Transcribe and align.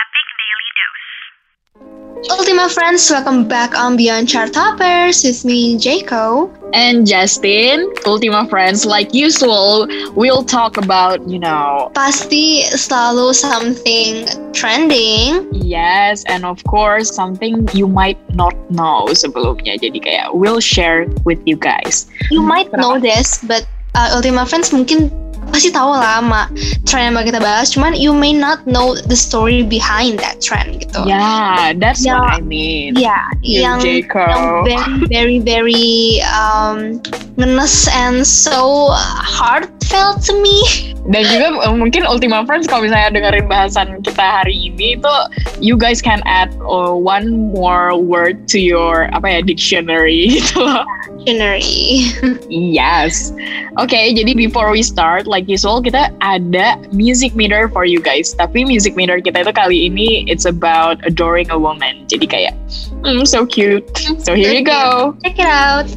Epic 0.00 0.26
Daily 0.40 0.70
Dose. 0.78 2.30
Ultima 2.30 2.68
friends, 2.68 3.10
welcome 3.10 3.48
back 3.48 3.76
on 3.76 3.96
Beyond 3.96 4.28
Chart 4.28 4.52
Toppers 4.52 5.24
with 5.24 5.44
me, 5.44 5.76
Jaco. 5.76 6.48
And 6.72 7.06
Justin, 7.06 7.92
Ultima 8.06 8.46
friends, 8.48 8.86
like 8.86 9.12
usual, 9.12 9.88
we'll 10.14 10.44
talk 10.44 10.76
about, 10.76 11.26
you 11.28 11.38
know, 11.38 11.90
Pasti 11.94 12.62
selalu 12.70 13.34
something 13.34 14.24
trending. 14.52 15.48
yes, 15.52 16.24
and 16.28 16.44
of 16.44 16.62
course, 16.64 17.12
something 17.14 17.68
you 17.74 17.88
might 17.88 18.18
not 18.34 18.54
know 18.70 19.08
sebelumnya. 19.12 19.76
Jadi 19.80 19.98
kayak 20.00 20.28
we'll 20.32 20.60
share 20.62 21.08
with 21.24 21.40
you 21.44 21.56
guys. 21.56 22.06
You 22.30 22.40
might 22.40 22.70
know 22.72 22.96
this, 23.00 23.40
but 23.44 23.66
uh, 23.96 24.12
Ultima 24.16 24.46
friends 24.46 24.70
mungkin 24.72 25.10
pasti 25.50 25.70
tahu 25.74 25.90
lah 25.92 26.22
sama 26.22 26.46
trend 26.86 27.10
yang 27.10 27.14
bakal 27.18 27.28
kita 27.34 27.40
bahas. 27.42 27.66
Cuman 27.74 27.92
you 27.98 28.14
may 28.14 28.32
not 28.32 28.62
know 28.66 28.94
the 28.94 29.18
story 29.18 29.62
behind 29.62 30.18
that 30.22 30.40
trend 30.40 30.80
gitu. 30.80 31.02
Yeah, 31.04 31.74
that's 31.76 32.02
Yeah. 32.02 32.18
what 32.22 32.38
I 32.38 32.40
mean. 32.40 32.96
Ya, 32.96 33.18
You, 33.42 33.62
yang 33.66 33.78
yang 33.82 34.64
very 34.64 34.96
very 35.10 35.38
very 35.42 35.94
um, 36.30 37.02
ngenes 37.36 37.90
and 37.90 38.22
so 38.22 38.90
heartfelt 38.94 40.22
to 40.30 40.34
me. 40.40 40.56
Dan 41.10 41.26
juga 41.26 41.46
uh, 41.66 41.74
mungkin 41.74 42.06
Ultima 42.06 42.46
Friends 42.46 42.70
kalau 42.70 42.86
misalnya 42.86 43.10
dengerin 43.10 43.50
bahasan 43.50 43.98
kita 44.06 44.22
hari 44.22 44.70
ini 44.70 44.94
itu 44.94 45.14
you 45.58 45.74
guys 45.74 45.98
can 45.98 46.22
add 46.22 46.54
uh, 46.62 46.94
one 46.94 47.50
more 47.50 47.98
word 47.98 48.46
to 48.46 48.62
your 48.62 49.10
apa 49.10 49.26
ya 49.26 49.40
dictionary 49.42 50.30
gitu 50.38 50.62
loh. 50.62 50.86
Dictionary. 51.18 52.14
Yes. 52.46 53.34
Oke, 53.82 53.98
jadi 54.14 54.38
before 54.38 54.70
we 54.70 54.86
start, 54.86 55.26
like 55.26 55.50
usual 55.50 55.82
kita 55.82 56.14
ada 56.22 56.78
music 56.94 57.34
meter 57.34 57.66
for 57.66 57.82
you 57.82 57.98
guys. 57.98 58.30
Tapi 58.38 58.62
music 58.62 58.94
meter 58.94 59.18
kita 59.18 59.42
itu 59.42 59.50
kali 59.50 59.90
ini 59.90 60.22
it's 60.30 60.46
about 60.46 61.02
adoring 61.02 61.50
a 61.50 61.58
woman. 61.58 62.06
Jadi 62.06 62.30
kayak, 62.30 62.54
mm, 63.02 63.26
so 63.26 63.42
cute. 63.42 63.84
So 64.22 64.38
here 64.38 64.54
you 64.54 64.62
go. 64.62 65.18
Check 65.26 65.42
it 65.42 65.50
out. 65.50 65.90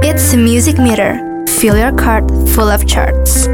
It's 0.00 0.32
a 0.32 0.40
music 0.40 0.80
meter. 0.80 1.29
Fill 1.60 1.76
your 1.76 1.92
card 1.92 2.24
full 2.56 2.70
of 2.70 2.86
charts. 2.88 3.46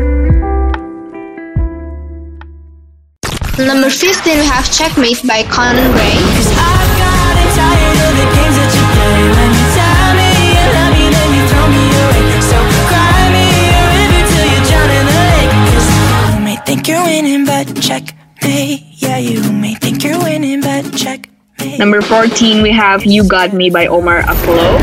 Number 3.59 3.91
15, 3.91 4.39
we 4.39 4.47
have 4.47 4.71
Checkmate 4.71 5.27
by 5.27 5.43
Conan 5.51 5.91
Gray. 5.91 6.15
I've 6.15 6.93
gotten 7.03 7.49
tired 7.59 7.99
of 8.07 8.13
the 8.15 8.27
games 8.31 8.57
that 8.63 8.71
you 8.79 8.85
play. 8.95 9.27
When 9.27 9.51
you 9.59 9.67
tell 9.75 10.15
me 10.15 10.31
you 10.55 10.67
love 10.71 10.95
me, 10.95 11.05
then 11.11 11.31
you 11.35 11.43
throw 11.51 11.67
me 11.67 11.83
away. 11.99 12.39
So 12.47 12.59
cry 12.87 13.27
me 13.35 13.43
a 13.75 13.83
river 13.91 14.23
till 14.31 14.47
you 14.55 14.61
drown 14.71 14.91
in 14.95 15.05
the 15.11 15.19
lake. 15.27 15.51
'Cause 15.67 15.91
you 16.31 16.41
may 16.47 16.57
think 16.65 16.87
you're 16.87 17.03
winning, 17.03 17.45
but 17.45 17.67
check 17.81 18.15
me. 18.45 18.87
Yeah, 18.99 19.19
you 19.19 19.43
may 19.51 19.75
think 19.75 20.05
you're 20.05 20.23
winning, 20.23 20.61
but 20.61 20.95
check 20.95 21.29
me. 21.59 21.77
Number 21.77 22.01
14, 22.01 22.63
we 22.63 22.71
have 22.71 23.05
You 23.05 23.25
Got 23.25 23.53
Me 23.53 23.69
by 23.69 23.89
Omar 23.89 24.21
Apollo. 24.21 24.79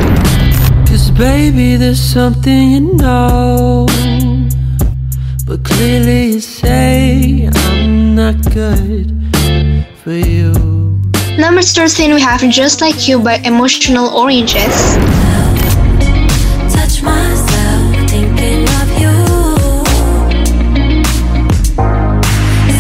Cause 1.13 1.19
baby, 1.19 1.75
there's 1.75 2.01
something 2.01 2.71
you 2.71 2.93
know. 2.95 3.85
But 5.45 5.63
clearly 5.63 6.33
you 6.33 6.39
say 6.39 7.49
I'm 7.53 8.15
not 8.15 8.35
good 8.53 9.11
for 10.03 10.11
you. 10.11 10.53
Number 11.37 11.61
13, 11.61 12.13
we 12.13 12.21
have 12.21 12.41
Just 12.49 12.81
Like 12.81 13.07
You 13.07 13.19
by 13.19 13.35
Emotional 13.45 14.07
Oranges. 14.07 14.95
Touch 16.73 17.03
myself, 17.03 18.09
thinking 18.09 18.63
of 18.63 18.89
you. 18.99 19.13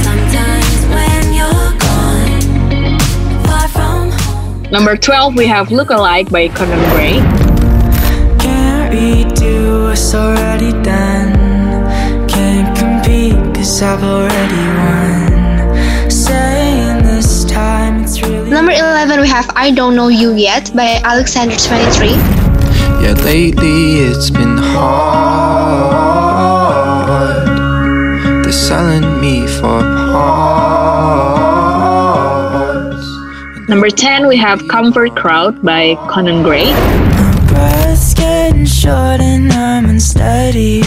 Sometimes 0.01 0.85
when 0.95 1.33
you're 1.33 1.73
gone, 1.79 2.99
far 3.45 3.67
from 3.67 4.11
home. 4.11 4.63
Number 4.71 4.95
12, 4.95 5.35
we 5.35 5.45
have 5.45 5.71
Look 5.71 5.89
Alike 5.89 6.29
by 6.29 6.47
Conan 6.47 6.79
Gray. 6.91 7.42
Can't 9.93 10.01
redo 10.01 10.09
what's 10.09 10.13
already 10.15 10.71
done. 10.81 11.33
Can't 12.27 12.77
compete 12.77 13.37
cause 13.55 13.81
I've 13.81 14.03
already 14.03 14.67
won. 14.79 16.09
Saying 16.09 17.03
this 17.03 17.45
time 17.45 18.03
it's 18.03 18.21
really. 18.21 18.49
Number 18.49 18.71
11, 18.71 19.21
we 19.21 19.27
have 19.27 19.49
I 19.55 19.69
Don't 19.71 19.95
Know 19.95 20.07
You 20.07 20.33
Yet 20.33 20.73
by 20.75 20.99
Alexander23. 21.03 22.09
Yeah, 23.03 23.13
lately 23.23 23.99
it's 23.99 24.29
been 24.31 24.57
hard. 24.57 25.03
They're 28.43 28.51
selling 28.51 29.21
me 29.21 29.45
for 29.47 29.81
parts. 30.11 30.33
Number 33.69 33.89
10, 33.91 34.27
we 34.27 34.37
have 34.37 34.67
Comfort 34.67 35.15
Crowd 35.15 35.61
by 35.61 35.95
Conan 36.09 36.41
Gray. 36.41 36.73
Breath's 38.63 38.83
getting 38.83 38.91
short 38.91 39.21
and 39.21 39.51
I'm 39.51 39.85
unsteady. 39.85 40.83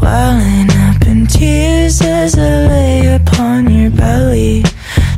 Welling 0.00 0.70
up 0.88 1.06
in 1.06 1.26
tears 1.26 2.00
as 2.00 2.38
I 2.38 2.66
lay 2.68 3.14
upon 3.14 3.70
your 3.70 3.90
belly. 3.90 4.62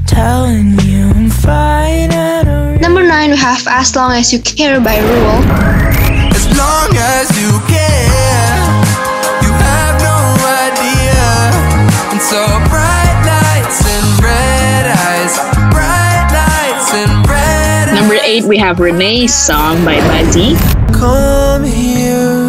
Telling 0.06 0.78
you 0.80 1.10
I'm 1.10 1.30
fine, 1.30 2.10
I 2.12 2.42
don't 2.44 2.80
Number 2.80 3.02
9, 3.02 3.30
we 3.30 3.36
have 3.36 3.66
As 3.68 3.94
Long 3.94 4.12
As 4.12 4.32
You 4.32 4.40
Care 4.40 4.80
by 4.80 4.98
Rule. 4.98 5.44
As 6.32 6.46
long 6.56 6.90
as 6.96 7.28
you 7.38 7.50
care, 7.68 8.58
you 9.44 9.52
have 9.52 10.00
no 10.00 10.18
idea. 10.64 11.20
And 12.10 12.20
so 12.20 12.40
bright 12.68 13.16
lights 13.28 13.84
and 13.86 14.24
red 14.24 14.86
eyes, 14.88 15.36
bright 15.70 16.28
lights 16.32 16.94
and 16.94 17.28
red 17.28 17.94
Number 17.94 18.18
8, 18.22 18.44
we 18.44 18.58
have 18.58 18.80
Renee's 18.80 19.34
song 19.34 19.84
by 19.84 19.96
Bazzi. 19.98 20.79
Come 20.92 21.64
here, 21.64 22.48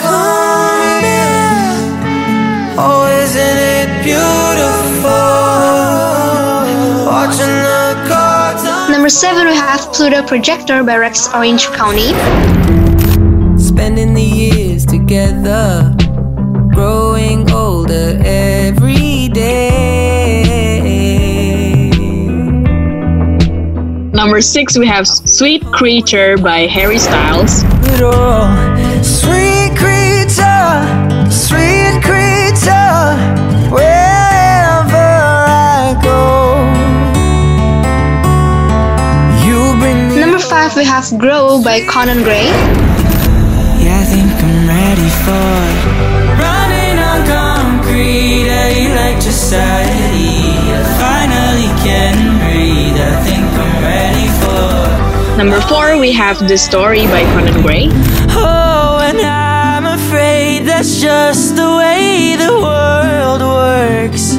come 0.00 1.02
here. 1.02 1.76
Oh, 2.78 3.06
isn't 3.22 3.58
it 3.78 3.88
beautiful? 4.02 5.10
Watching 7.06 7.46
the 7.46 7.94
cards 8.08 8.64
Number 8.90 9.08
7, 9.08 9.46
we 9.46 9.54
have 9.54 9.80
Pluto 9.92 10.22
Projector 10.26 10.82
by 10.82 10.96
Rex 10.96 11.28
Orange 11.32 11.66
County. 11.68 12.12
Spending 13.58 14.14
the 14.14 14.22
years 14.22 14.84
together, 14.84 15.94
growing 16.72 17.50
older 17.50 18.20
every 18.24 19.28
day. 19.28 19.82
Number 24.12 24.40
6, 24.40 24.78
we 24.78 24.86
have 24.86 25.06
Sweet 25.06 25.64
Creature 25.66 26.38
by 26.38 26.66
Harry 26.66 26.98
Styles. 26.98 27.64
But 27.92 28.00
oh, 28.04 29.02
sweet 29.02 29.76
creature, 29.76 30.80
sweet 31.30 32.00
creature, 32.00 33.04
wherever 33.68 35.10
I 35.44 36.00
go. 36.02 36.64
Number 40.18 40.38
5, 40.38 40.76
we 40.76 40.84
have 40.86 41.18
Grow 41.18 41.62
by 41.62 41.84
Conan 41.86 42.22
Gray. 42.22 42.91
Number 55.42 55.60
4, 55.60 55.98
we 55.98 56.12
have 56.12 56.38
The 56.46 56.56
Story 56.56 57.04
by 57.06 57.24
Conan 57.34 57.62
Gray. 57.62 57.88
Oh, 58.30 59.00
and 59.02 59.18
I'm 59.18 59.86
afraid 59.98 60.60
that's 60.60 61.00
just 61.00 61.56
the 61.56 61.78
way 61.78 62.36
the 62.36 62.60
world 62.62 63.40
works. 63.42 64.34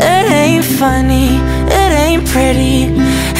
It 0.00 0.32
ain't 0.32 0.64
funny. 0.64 1.36
It 1.68 1.92
ain't 2.00 2.26
pretty. 2.26 2.84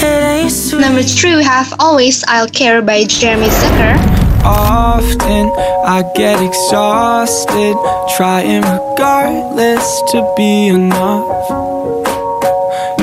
It 0.04 0.22
ain't 0.22 0.52
sweet. 0.52 0.82
Number 0.82 1.02
3, 1.02 1.36
we 1.36 1.44
have 1.44 1.72
Always 1.78 2.24
I'll 2.28 2.46
Care 2.46 2.82
by 2.82 3.04
Jeremy 3.04 3.46
Zucker. 3.46 3.96
Often 4.44 5.50
I 5.86 6.04
get 6.14 6.42
exhausted, 6.42 7.74
trying 8.18 8.60
regardless 8.60 10.02
to 10.12 10.30
be 10.36 10.68
enough. 10.68 11.71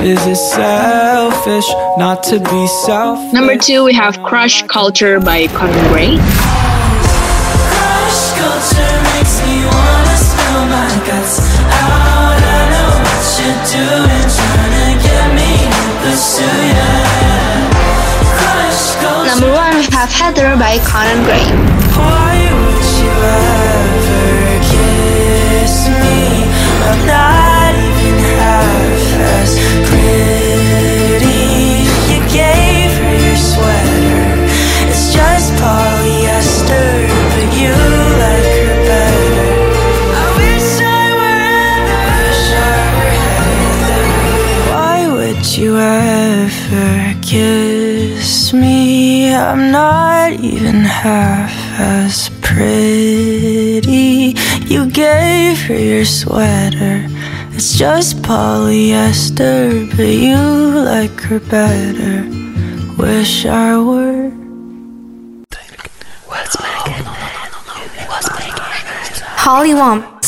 Is 0.02 0.26
it 0.26 0.38
selfish 0.38 1.68
not 1.98 2.24
to 2.24 2.40
be 2.40 2.68
selfish? 2.86 3.34
Number 3.34 3.58
2, 3.58 3.84
we 3.84 3.92
have 3.94 4.24
Crush 4.24 4.64
Culture 4.64 5.20
by 5.20 5.48
Conan 5.48 5.92
Gray. 5.92 6.16
Crush 6.16 6.22
culture 8.40 8.96
makes 9.12 9.44
me 9.44 9.66
wanna 9.68 10.16
spill 10.16 10.64
my 10.72 10.88
guts 11.04 11.44
out. 11.68 12.40
I 12.40 12.72
know 12.72 12.96
what 13.04 13.28
you're 13.44 13.60
doing, 13.76 14.24
trying 14.40 14.72
to 14.80 14.96
get 15.04 15.36
me 15.36 15.68
to 15.68 15.84
pursue 16.00 16.48
ya. 16.48 17.12
Number 19.28 19.52
1, 19.52 19.76
we 19.76 19.84
have 19.92 20.08
Heather 20.10 20.56
by 20.56 20.80
Conan 20.88 21.28
Gray. 21.28 21.44
Why 22.00 22.48
would 22.56 22.88
you 23.04 23.12
ever 23.36 24.64
kiss 24.64 25.92
me? 25.92 26.48
I'm 26.88 27.04
not 27.06 27.76
even 27.76 28.16
you 28.24 28.40
kiss 47.30 48.54
me. 48.54 49.36
I'm 49.36 49.72
not 49.72 50.32
even 50.32 50.82
half 50.82 51.54
as 51.80 52.32
pretty. 52.42 54.34
You 54.66 54.90
gave 54.90 55.62
her 55.68 55.78
your 55.78 56.06
sweater. 56.06 57.06
It's 57.54 57.78
just 57.78 58.24
polyester, 58.24 59.88
but 59.96 60.08
you 60.08 60.38
like 60.92 61.22
her 61.30 61.40
better. 61.40 62.26
Wish 62.98 63.46
I 63.46 63.78
were. 63.78 64.32
Oh, 66.32 66.46
Holly 69.38 69.76
Wom, 69.76 70.00
spice 70.02 70.02
it 70.02 70.14
up. 70.14 70.19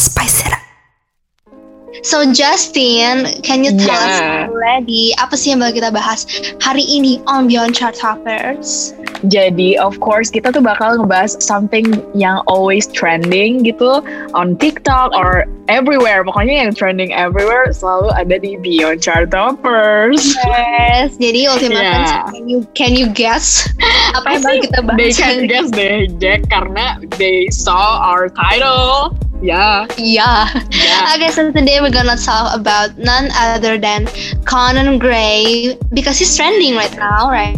So 2.12 2.28
Justin, 2.28 3.24
can 3.40 3.64
you 3.64 3.72
tell 3.80 3.96
us 3.96 4.20
Yeah. 4.20 4.52
already 4.52 5.16
apa 5.16 5.32
sih 5.32 5.56
yang 5.56 5.64
bakal 5.64 5.80
kita 5.80 5.90
bahas 5.96 6.28
hari 6.60 6.84
ini 6.84 7.24
on 7.24 7.48
Beyond 7.48 7.72
Chart 7.72 7.96
Toppers? 7.96 8.92
Jadi 9.32 9.80
of 9.80 9.96
course 10.04 10.28
kita 10.28 10.52
tuh 10.52 10.60
bakal 10.60 11.00
ngebahas 11.00 11.40
something 11.40 12.04
yang 12.12 12.44
always 12.52 12.84
trending 12.92 13.64
gitu 13.64 14.04
on 14.36 14.60
TikTok 14.60 15.16
or 15.16 15.48
everywhere. 15.72 16.28
Pokoknya 16.28 16.68
yang 16.68 16.76
trending 16.76 17.16
everywhere 17.16 17.72
selalu 17.72 18.12
ada 18.12 18.36
di 18.44 18.60
Beyond 18.60 19.00
Chart 19.00 19.32
Toppers. 19.32 20.36
Yes, 20.36 21.16
jadi 21.16 21.48
Ultima 21.48 21.80
Yeah. 21.80 21.96
Friends, 21.96 22.12
can 22.36 22.44
you 22.52 22.60
can 22.76 22.92
you 22.92 23.08
guess 23.08 23.72
apa 24.20 24.36
yang 24.36 24.44
bakal 24.44 24.60
kita 24.68 24.80
bahas? 24.84 25.00
They 25.00 25.12
can 25.16 25.48
guess 25.48 25.72
deh, 25.72 26.12
Jack, 26.20 26.44
karena 26.52 27.00
they 27.16 27.48
saw 27.48 28.04
our 28.04 28.28
title. 28.28 29.16
Ya, 29.42 29.90
Yeah. 29.98 30.46
ya. 30.70 30.98
Okay, 31.18 31.34
so 31.34 31.50
today 31.50 31.82
we're 31.82 31.90
gonna 31.90 32.14
talk 32.16 32.54
about 32.54 32.94
none 33.02 33.34
other 33.34 33.82
than 33.82 34.06
Conan 34.46 35.02
Gray 35.02 35.74
because 35.98 36.22
he's 36.22 36.30
trending 36.38 36.78
right 36.78 36.94
now, 36.94 37.26
right? 37.26 37.58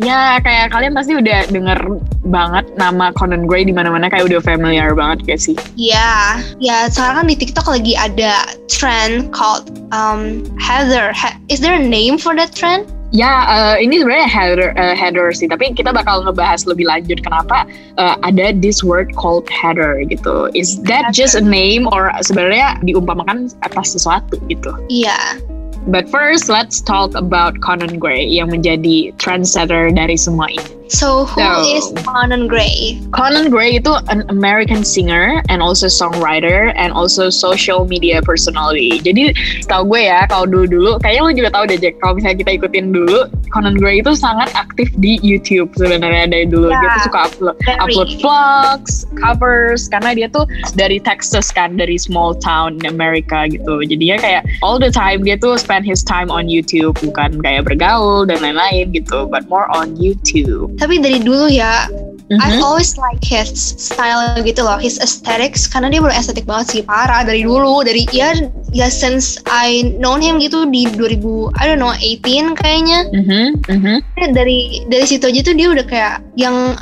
Ya, 0.00 0.40
kayak 0.40 0.72
kalian 0.72 0.96
pasti 0.96 1.12
udah 1.12 1.44
denger 1.52 1.76
banget 2.24 2.72
nama 2.80 3.12
Conan 3.12 3.44
Gray 3.44 3.68
di 3.68 3.72
mana-mana 3.76 4.08
kayak 4.08 4.32
udah 4.32 4.40
familiar 4.40 4.96
banget 4.96 5.28
kayak 5.28 5.40
sih. 5.44 5.56
Ya, 5.76 6.40
ya 6.56 6.88
sekarang 6.88 7.20
kan 7.20 7.26
di 7.28 7.36
TikTok 7.36 7.68
lagi 7.68 7.92
ada 8.00 8.48
trend 8.72 9.28
called 9.36 9.68
um, 9.92 10.40
Heather. 10.56 11.12
Ha- 11.12 11.36
Is 11.52 11.60
there 11.60 11.76
a 11.76 11.84
name 11.84 12.16
for 12.16 12.32
that 12.32 12.56
trend? 12.56 12.88
Ya, 13.10 13.42
eh, 13.50 13.82
ini 13.82 13.98
sebenarnya 13.98 14.30
header, 14.30 14.70
eh, 14.78 14.94
header 14.94 15.34
sih, 15.34 15.50
tapi 15.50 15.74
kita 15.74 15.90
bakal 15.90 16.22
ngebahas 16.22 16.62
lebih 16.62 16.86
lanjut 16.86 17.18
kenapa 17.26 17.66
eh, 17.98 18.14
ada 18.22 18.54
this 18.54 18.86
word 18.86 19.10
called 19.18 19.50
header 19.50 19.98
gitu. 20.06 20.46
Is 20.54 20.78
that 20.86 21.10
just 21.10 21.34
a 21.34 21.42
name 21.42 21.90
or 21.90 22.14
sebenarnya 22.22 22.78
diumpamakan 22.86 23.50
atas 23.66 23.98
sesuatu 23.98 24.38
gitu? 24.46 24.70
Iya. 24.86 25.42
But 25.90 26.06
first, 26.12 26.46
let's 26.46 26.78
talk 26.78 27.16
about 27.18 27.58
Conan 27.64 27.98
Gray 27.98 28.22
yang 28.30 28.54
menjadi 28.54 29.10
trendsetter 29.18 29.90
dari 29.90 30.14
semua 30.14 30.46
ini. 30.52 30.79
So 30.90 31.22
who 31.24 31.38
So- 31.38 31.62
is 31.70 31.86
Conan 32.02 32.50
Gray? 32.50 32.98
Conan 33.14 33.46
Gray 33.46 33.78
itu 33.78 33.94
an 34.10 34.26
American 34.26 34.82
singer 34.82 35.38
and 35.46 35.62
also 35.62 35.86
songwriter 35.86 36.74
and 36.74 36.90
also 36.90 37.30
social 37.30 37.86
media 37.86 38.18
personality. 38.18 38.98
Jadi 38.98 39.30
setahu 39.62 39.86
gue 39.94 40.10
ya 40.10 40.26
kalau 40.26 40.50
dulu 40.50 40.66
dulu 40.66 40.90
kayaknya 40.98 41.22
lo 41.22 41.30
juga 41.30 41.50
tahu 41.54 41.64
deh 41.70 41.78
Jack 41.78 41.94
kalau 42.02 42.18
misalnya 42.18 42.42
kita 42.42 42.50
ikutin 42.58 42.90
dulu 42.90 43.30
Conan 43.54 43.78
Gray 43.78 44.02
itu 44.02 44.18
sangat 44.18 44.50
aktif 44.58 44.90
di 44.98 45.22
YouTube 45.22 45.70
sebenarnya 45.78 46.26
dari 46.26 46.46
dulu 46.50 46.74
dia 46.74 46.78
Ya, 46.80 46.90
tuh 46.98 47.02
suka 47.06 47.18
upload 47.30 47.56
very. 47.62 47.78
upload 47.78 48.10
vlogs, 48.18 48.94
covers 49.14 49.86
karena 49.86 50.10
dia 50.18 50.26
tuh 50.26 50.42
dari 50.74 50.98
Texas 50.98 51.54
kan 51.54 51.78
dari 51.78 52.02
small 52.02 52.34
town 52.34 52.82
in 52.82 52.90
America 52.90 53.46
gitu. 53.46 53.78
Jadinya 53.86 54.18
kayak 54.18 54.42
all 54.66 54.82
the 54.82 54.90
time 54.90 55.22
dia 55.22 55.38
tuh 55.38 55.54
spend 55.54 55.86
his 55.86 56.02
time 56.02 56.34
on 56.34 56.50
YouTube 56.50 56.98
bukan 56.98 57.38
kayak 57.42 57.62
bergaul 57.62 58.26
dan 58.26 58.42
lain-lain 58.42 58.90
gitu, 58.90 59.30
but 59.30 59.46
more 59.46 59.70
on 59.70 59.94
YouTube. 59.94 60.72
Tapi 60.80 60.96
dari 60.96 61.20
dulu 61.20 61.52
ya, 61.52 61.84
I've 62.30 62.56
Mhm. 62.56 62.62
always 62.62 62.94
like 62.94 63.18
his 63.20 63.50
style 63.76 64.22
gitu 64.40 64.62
loh, 64.62 64.78
his 64.78 65.02
aesthetics 65.02 65.66
karena 65.66 65.90
dia 65.90 65.98
bener 65.98 66.14
estetik 66.14 66.46
banget 66.46 66.66
sih 66.70 66.82
parah 66.86 67.26
dari 67.26 67.42
dulu 67.42 67.82
dari 67.82 68.06
ya 68.14 68.32
ya 68.70 68.86
since 68.86 69.42
I 69.50 69.98
known 69.98 70.22
him 70.22 70.38
gitu 70.38 70.62
di 70.70 70.86
2000 70.94 71.50
I 71.58 71.66
don't 71.66 71.82
know 71.82 71.90
18 71.90 72.54
kayaknya 72.54 73.10
Mhm, 73.10 73.42
mhm. 73.66 73.96
Ya, 74.14 74.26
dari 74.30 74.86
dari 74.86 75.04
situ 75.10 75.26
aja 75.26 75.42
tuh 75.42 75.58
dia 75.58 75.74
udah 75.74 75.82
kayak 75.82 76.22
yang 76.38 76.78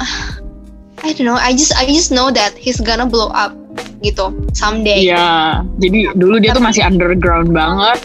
I 1.01 1.17
don't 1.17 1.25
know 1.25 1.41
I 1.41 1.57
just 1.57 1.73
I 1.81 1.89
just 1.89 2.13
know 2.13 2.29
that 2.29 2.53
he's 2.61 2.77
gonna 2.77 3.09
blow 3.09 3.33
up 3.33 3.57
gitu 4.05 4.31
someday. 4.53 5.09
Iya, 5.09 5.63
jadi 5.81 6.13
dulu 6.13 6.45
dia 6.45 6.53
tuh 6.53 6.61
masih 6.61 6.85
underground 6.85 7.57
banget. 7.57 7.99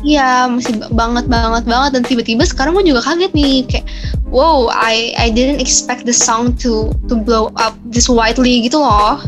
Iya, 0.00 0.48
masih 0.48 0.80
ba- 0.80 0.88
banget 0.96 1.28
banget 1.28 1.64
banget 1.68 1.90
dan 1.92 2.02
tiba-tiba 2.08 2.42
sekarang 2.48 2.72
gue 2.72 2.88
juga 2.88 3.04
kaget 3.04 3.32
nih 3.36 3.68
kayak 3.68 3.86
wow, 4.32 4.72
I 4.72 5.12
I 5.20 5.28
didn't 5.28 5.60
expect 5.60 6.08
the 6.08 6.16
song 6.16 6.56
to 6.64 6.88
to 7.12 7.14
blow 7.20 7.52
up 7.60 7.76
this 7.84 8.08
widely 8.08 8.64
gitu 8.64 8.80
loh. 8.80 9.20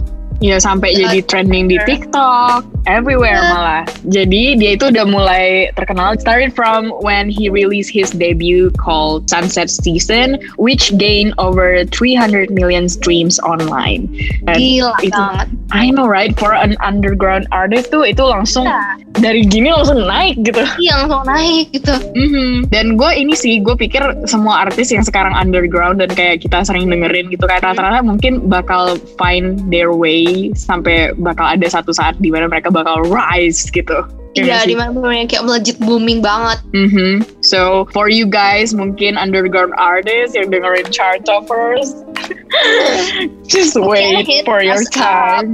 Iya 0.43 0.59
sampai 0.59 0.91
Ya, 0.93 1.07
jadi 1.09 1.19
trending 1.25 1.71
di 1.71 1.79
TikTok, 1.87 2.67
everywhere 2.91 3.39
Iya. 3.39 3.51
malah. 3.55 3.83
Jadi 4.11 4.59
dia 4.59 4.75
itu 4.75 4.91
udah 4.91 5.07
mulai 5.07 5.71
terkenal. 5.79 6.19
Started 6.19 6.51
from 6.51 6.91
when 7.01 7.31
he 7.31 7.47
released 7.47 7.89
his 7.89 8.11
debut 8.11 8.75
called 8.75 9.31
Sunset 9.31 9.71
Season, 9.71 10.37
which 10.59 10.91
gained 10.99 11.31
over 11.39 11.87
300 11.95 12.51
million 12.51 12.91
streams 12.91 13.39
online. 13.47 14.11
Dan 14.45 14.59
Gila 14.59 14.93
itu- 15.01 15.15
banget. 15.15 15.47
I 15.71 15.89
know 15.89 16.05
right, 16.05 16.35
for 16.35 16.53
an 16.53 16.75
underground 16.83 17.47
artist 17.49 17.89
tuh 17.89 18.03
itu 18.03 18.21
langsung 18.21 18.67
Iya, 18.67 18.99
dari 19.23 19.47
gini 19.47 19.71
langsung 19.71 20.03
naik 20.03 20.43
gitu. 20.43 20.61
iya 20.83 21.07
langsung 21.07 21.23
naik 21.25 21.71
gitu. 21.71 21.95
Mhm. 22.13 22.69
Dan 22.69 22.99
gue 22.99 23.11
ini 23.15 23.33
sih, 23.33 23.63
gue 23.63 23.79
pikir 23.79 24.27
semua 24.27 24.67
artis 24.67 24.91
yang 24.91 25.07
sekarang 25.07 25.33
underground 25.33 26.03
dan 26.03 26.11
kayak 26.11 26.43
kita 26.43 26.67
sering 26.67 26.91
dengerin 26.91 27.31
gitu 27.31 27.47
kayak 27.47 27.63
rata-rata 27.63 28.03
mungkin 28.03 28.51
bakal 28.51 28.99
find 29.17 29.63
their 29.71 29.95
way 29.95 30.32
sampai 30.55 31.13
bakal 31.19 31.47
ada 31.47 31.67
satu 31.69 31.93
saat 31.95 32.19
di 32.19 32.33
mana 32.33 32.49
mereka 32.49 32.73
bakal 32.73 33.01
rise 33.09 33.69
gitu. 33.71 34.05
Iya, 34.33 34.65
di 34.65 34.73
mana 34.73 34.97
kayak 35.29 35.45
melejit 35.45 35.77
booming 35.77 36.25
banget. 36.25 36.65
Mhm. 36.73 37.21
So 37.45 37.85
for 37.93 38.09
you 38.09 38.25
guys 38.25 38.73
mungkin 38.73 39.21
underground 39.21 39.77
artists 39.77 40.33
yang 40.33 40.49
dengerin 40.49 40.89
chart 40.89 41.29
toppers, 41.29 41.93
just 43.53 43.77
wait 43.77 44.25
for 44.49 44.65
your 44.65 44.81
us 44.81 44.89
up. 44.97 45.45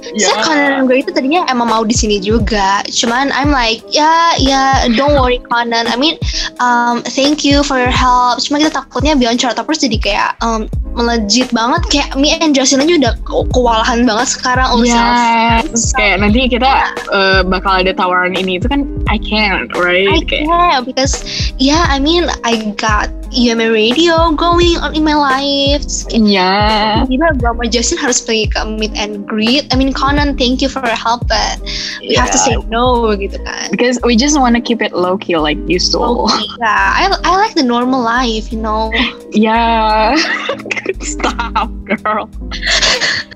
Time. 0.00 0.18
Saya 0.18 0.36
Conan 0.44 0.84
Gray 0.88 1.00
itu 1.04 1.10
tadinya 1.12 1.44
emang 1.52 1.68
mau 1.68 1.82
di 1.84 1.94
sini 1.94 2.18
juga, 2.18 2.82
cuman 2.88 3.30
I'm 3.30 3.52
like 3.52 3.84
ya 3.92 4.34
ya 4.40 4.88
don't 4.96 5.14
worry 5.14 5.38
Conan. 5.46 5.86
I 5.86 5.96
mean 5.96 6.16
um, 6.58 7.04
thank 7.14 7.44
you 7.44 7.62
for 7.62 7.76
your 7.76 7.92
help. 7.92 8.40
Cuma 8.42 8.60
kita 8.60 8.72
takutnya 8.72 9.14
Beyond 9.14 9.38
Chart 9.40 9.54
Toppers 9.54 9.80
jadi 9.84 9.98
kayak 10.00 10.30
um, 10.40 10.66
melejit 10.98 11.46
banget 11.54 11.82
kayak 11.86 12.10
me 12.18 12.34
and 12.42 12.50
Justin 12.50 12.82
aja 12.82 12.98
udah 12.98 13.14
ke- 13.22 13.46
kewalahan 13.54 14.02
banget 14.02 14.28
sekarang 14.34 14.66
urusan 14.74 14.98
Ya, 14.98 15.62
terus 15.62 15.94
kayak 15.94 16.16
nanti 16.18 16.50
kita 16.50 16.70
eh, 17.14 17.40
bakal 17.46 17.86
ada 17.86 17.94
tawaran 17.94 18.34
ini 18.34 18.58
itu 18.58 18.66
kan 18.66 18.90
I 19.06 19.18
can't, 19.22 19.70
right? 19.78 20.10
I 20.10 20.20
can't 20.26 20.82
because 20.82 21.22
yeah 21.62 21.86
I 21.86 22.02
mean 22.02 22.26
I 22.42 22.74
got 22.74 23.06
UMA 23.30 23.70
radio 23.70 24.34
going 24.34 24.76
on 24.82 24.94
in 24.94 25.06
my 25.06 25.14
life. 25.14 25.86
Terus 25.86 26.06
kayak 26.10 26.22
Iya. 26.26 26.52
tiba-tiba 27.06 27.28
gue 27.38 27.48
sama 27.50 27.64
Justin 27.70 27.98
harus 28.02 28.18
pergi 28.22 28.50
ke 28.50 28.60
meet 28.66 28.92
and 28.98 29.22
greet. 29.26 29.70
I 29.70 29.78
mean 29.78 29.94
Conan 29.94 30.34
thank 30.34 30.58
you 30.60 30.68
for 30.68 30.82
your 30.82 30.98
help 30.98 31.24
but 31.30 31.62
we 32.02 32.18
have 32.18 32.30
to 32.34 32.40
say 32.40 32.58
no 32.68 33.14
gitu 33.14 33.38
kan. 33.46 33.70
Because 33.70 34.02
we 34.02 34.18
just 34.18 34.34
want 34.38 34.58
to 34.58 34.62
keep 34.62 34.82
it 34.82 34.90
low 34.90 35.14
key 35.16 35.38
like 35.38 35.58
usual. 35.70 36.26
Yeah, 36.58 36.92
I 36.96 37.08
I 37.24 37.30
like 37.38 37.54
the 37.54 37.64
normal 37.66 38.02
life, 38.02 38.50
you 38.50 38.58
know. 38.58 38.90
Yeah. 39.30 40.18
Stop, 41.00 41.70
girl. 41.86 42.26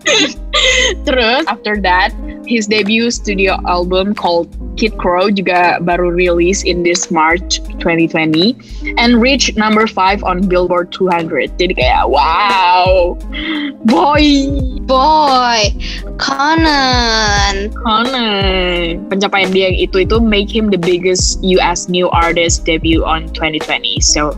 Terus 1.07 1.45
after 1.47 1.81
that, 1.83 2.13
his 2.47 2.67
debut 2.67 3.11
studio 3.11 3.59
album 3.67 4.15
called 4.15 4.49
Kid 4.77 4.99
Crow 4.99 5.31
juga 5.31 5.79
baru 5.83 6.11
rilis 6.11 6.67
in 6.67 6.83
this 6.83 7.11
March 7.11 7.63
2020 7.79 8.59
and 8.99 9.23
reached 9.23 9.55
number 9.57 9.87
5 9.87 10.23
on 10.27 10.47
Billboard 10.51 10.91
200. 10.91 11.55
Jadi 11.59 11.79
kayak 11.79 12.11
wow. 12.11 13.15
Boy, 13.87 14.51
Boy, 14.85 15.71
Conan. 16.19 17.71
Conan. 17.71 19.07
Pencapaian 19.07 19.51
dia 19.55 19.71
yang 19.71 19.79
itu 19.79 20.03
itu 20.03 20.19
make 20.19 20.51
him 20.51 20.75
the 20.75 20.81
biggest 20.81 21.39
US 21.45 21.87
new 21.87 22.11
artist 22.11 22.67
debut 22.67 23.07
on 23.07 23.31
2020. 23.33 24.03
So 24.03 24.35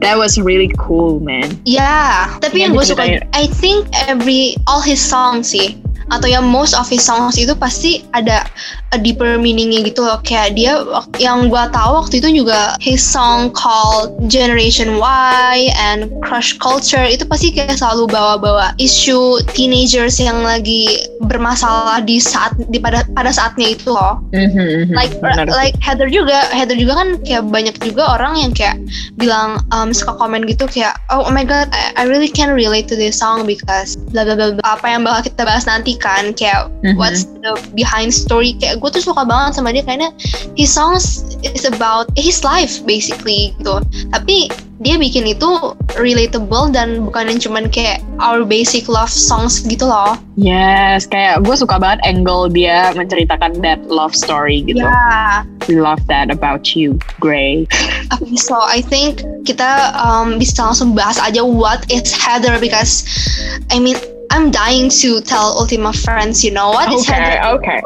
that 0.00 0.16
was 0.16 0.38
really 0.38 0.70
cool, 0.78 1.20
man. 1.20 1.58
Yeah, 1.64 2.38
tapi 2.38 2.62
yang 2.62 2.74
gue 2.74 2.84
suka. 2.84 3.22
I 3.34 3.44
think 3.58 3.88
every 4.06 4.56
all 4.66 4.82
his 4.82 5.00
songs 5.02 5.50
sih, 5.50 5.78
atau 6.08 6.28
yang 6.28 6.44
most 6.46 6.72
of 6.72 6.88
his 6.88 7.04
songs 7.04 7.36
itu 7.36 7.52
pasti 7.52 8.04
ada 8.16 8.44
a 8.92 8.98
deeper 8.98 9.36
meaningnya 9.36 9.84
gitu 9.84 10.00
loh 10.00 10.16
kayak 10.24 10.56
dia 10.56 10.80
yang 11.20 11.52
gua 11.52 11.68
tahu 11.68 12.00
waktu 12.00 12.24
itu 12.24 12.40
juga 12.44 12.76
his 12.80 13.04
song 13.04 13.52
called 13.52 14.16
Generation 14.32 14.96
Y 14.96 15.68
and 15.76 16.08
Crush 16.24 16.56
Culture 16.56 17.04
itu 17.04 17.28
pasti 17.28 17.52
kayak 17.52 17.76
selalu 17.76 18.08
bawa-bawa 18.08 18.72
isu 18.80 19.44
teenagers 19.52 20.16
yang 20.16 20.40
lagi 20.40 21.04
bermasalah 21.28 22.00
di 22.00 22.16
saat 22.16 22.56
di 22.72 22.80
pada 22.80 23.04
pada 23.12 23.28
saatnya 23.28 23.76
itu 23.76 23.92
loh 23.92 24.20
Mhm, 24.32 24.88
mhm, 24.88 24.94
like 24.96 25.12
benar. 25.20 25.44
like 25.52 25.76
Heather 25.84 26.08
juga 26.08 26.48
Heather 26.48 26.76
juga 26.78 26.96
kan 27.04 27.08
kayak 27.26 27.44
banyak 27.52 27.76
juga 27.84 28.16
orang 28.16 28.40
yang 28.40 28.52
kayak 28.56 28.80
bilang 29.20 29.60
um, 29.74 29.92
suka 29.92 30.16
komen 30.16 30.48
gitu 30.48 30.64
kayak 30.64 30.96
oh, 31.12 31.28
my 31.28 31.44
god 31.44 31.68
I, 31.74 31.92
I 32.00 32.02
really 32.08 32.30
can 32.30 32.54
relate 32.54 32.88
to 32.88 32.96
this 32.96 33.18
song 33.20 33.44
because 33.44 33.98
bla 34.14 34.24
bla 34.24 34.34
bla. 34.38 34.62
apa 34.64 34.86
yang 34.88 35.04
bakal 35.04 35.28
kita 35.28 35.42
bahas 35.44 35.66
nanti 35.66 35.97
kan 35.98 36.32
kayak 36.32 36.70
Mhm. 36.82 36.96
what's 36.96 37.26
the 37.42 37.52
behind 37.74 38.14
story 38.14 38.54
kayak 38.56 38.78
gue 38.78 38.90
tuh 38.90 39.02
suka 39.02 39.22
banget 39.22 39.58
sama 39.58 39.74
dia 39.74 39.82
karena 39.82 40.08
his 40.54 40.70
songs 40.70 41.26
is 41.42 41.66
about 41.66 42.06
his 42.14 42.40
life 42.42 42.80
basically 42.86 43.52
gitu 43.58 43.82
tapi 44.10 44.48
dia 44.78 44.94
bikin 44.94 45.26
itu 45.26 45.74
relatable 45.98 46.70
dan 46.70 47.02
bukan 47.02 47.26
yang 47.26 47.42
cuman 47.42 47.66
kayak 47.66 47.98
our 48.22 48.46
basic 48.46 48.86
love 48.86 49.10
songs 49.10 49.58
gitu 49.66 49.82
loh 49.82 50.14
Yes, 50.38 51.10
kayak 51.10 51.42
gue 51.42 51.58
suka 51.58 51.82
banget 51.82 51.98
angle 52.06 52.46
dia 52.46 52.94
menceritakan 52.94 53.58
that 53.58 53.82
love 53.90 54.14
story 54.14 54.62
gitu. 54.62 54.86
ya 54.86 55.42
We 55.66 55.76
love 55.76 56.00
that 56.08 56.30
about 56.32 56.72
you, 56.78 56.96
Gray. 57.20 57.66
Okay, 58.14 58.38
so 58.40 58.56
I 58.56 58.80
think 58.80 59.20
kita 59.44 59.92
um, 59.98 60.38
bisa 60.40 60.64
langsung 60.64 60.94
bahas 60.96 61.18
aja 61.20 61.42
what 61.44 61.84
is 61.92 62.08
Heather 62.08 62.56
because 62.56 63.02
I 63.68 63.82
mean 63.82 63.98
I'm 64.30 64.50
dying 64.50 64.90
to 65.02 65.20
tell 65.20 65.56
Ultima 65.58 65.92
Friends, 65.92 66.44
you 66.44 66.50
know 66.50 66.68
what 66.70 66.92
Okay, 66.92 67.40
okay. 67.42 67.80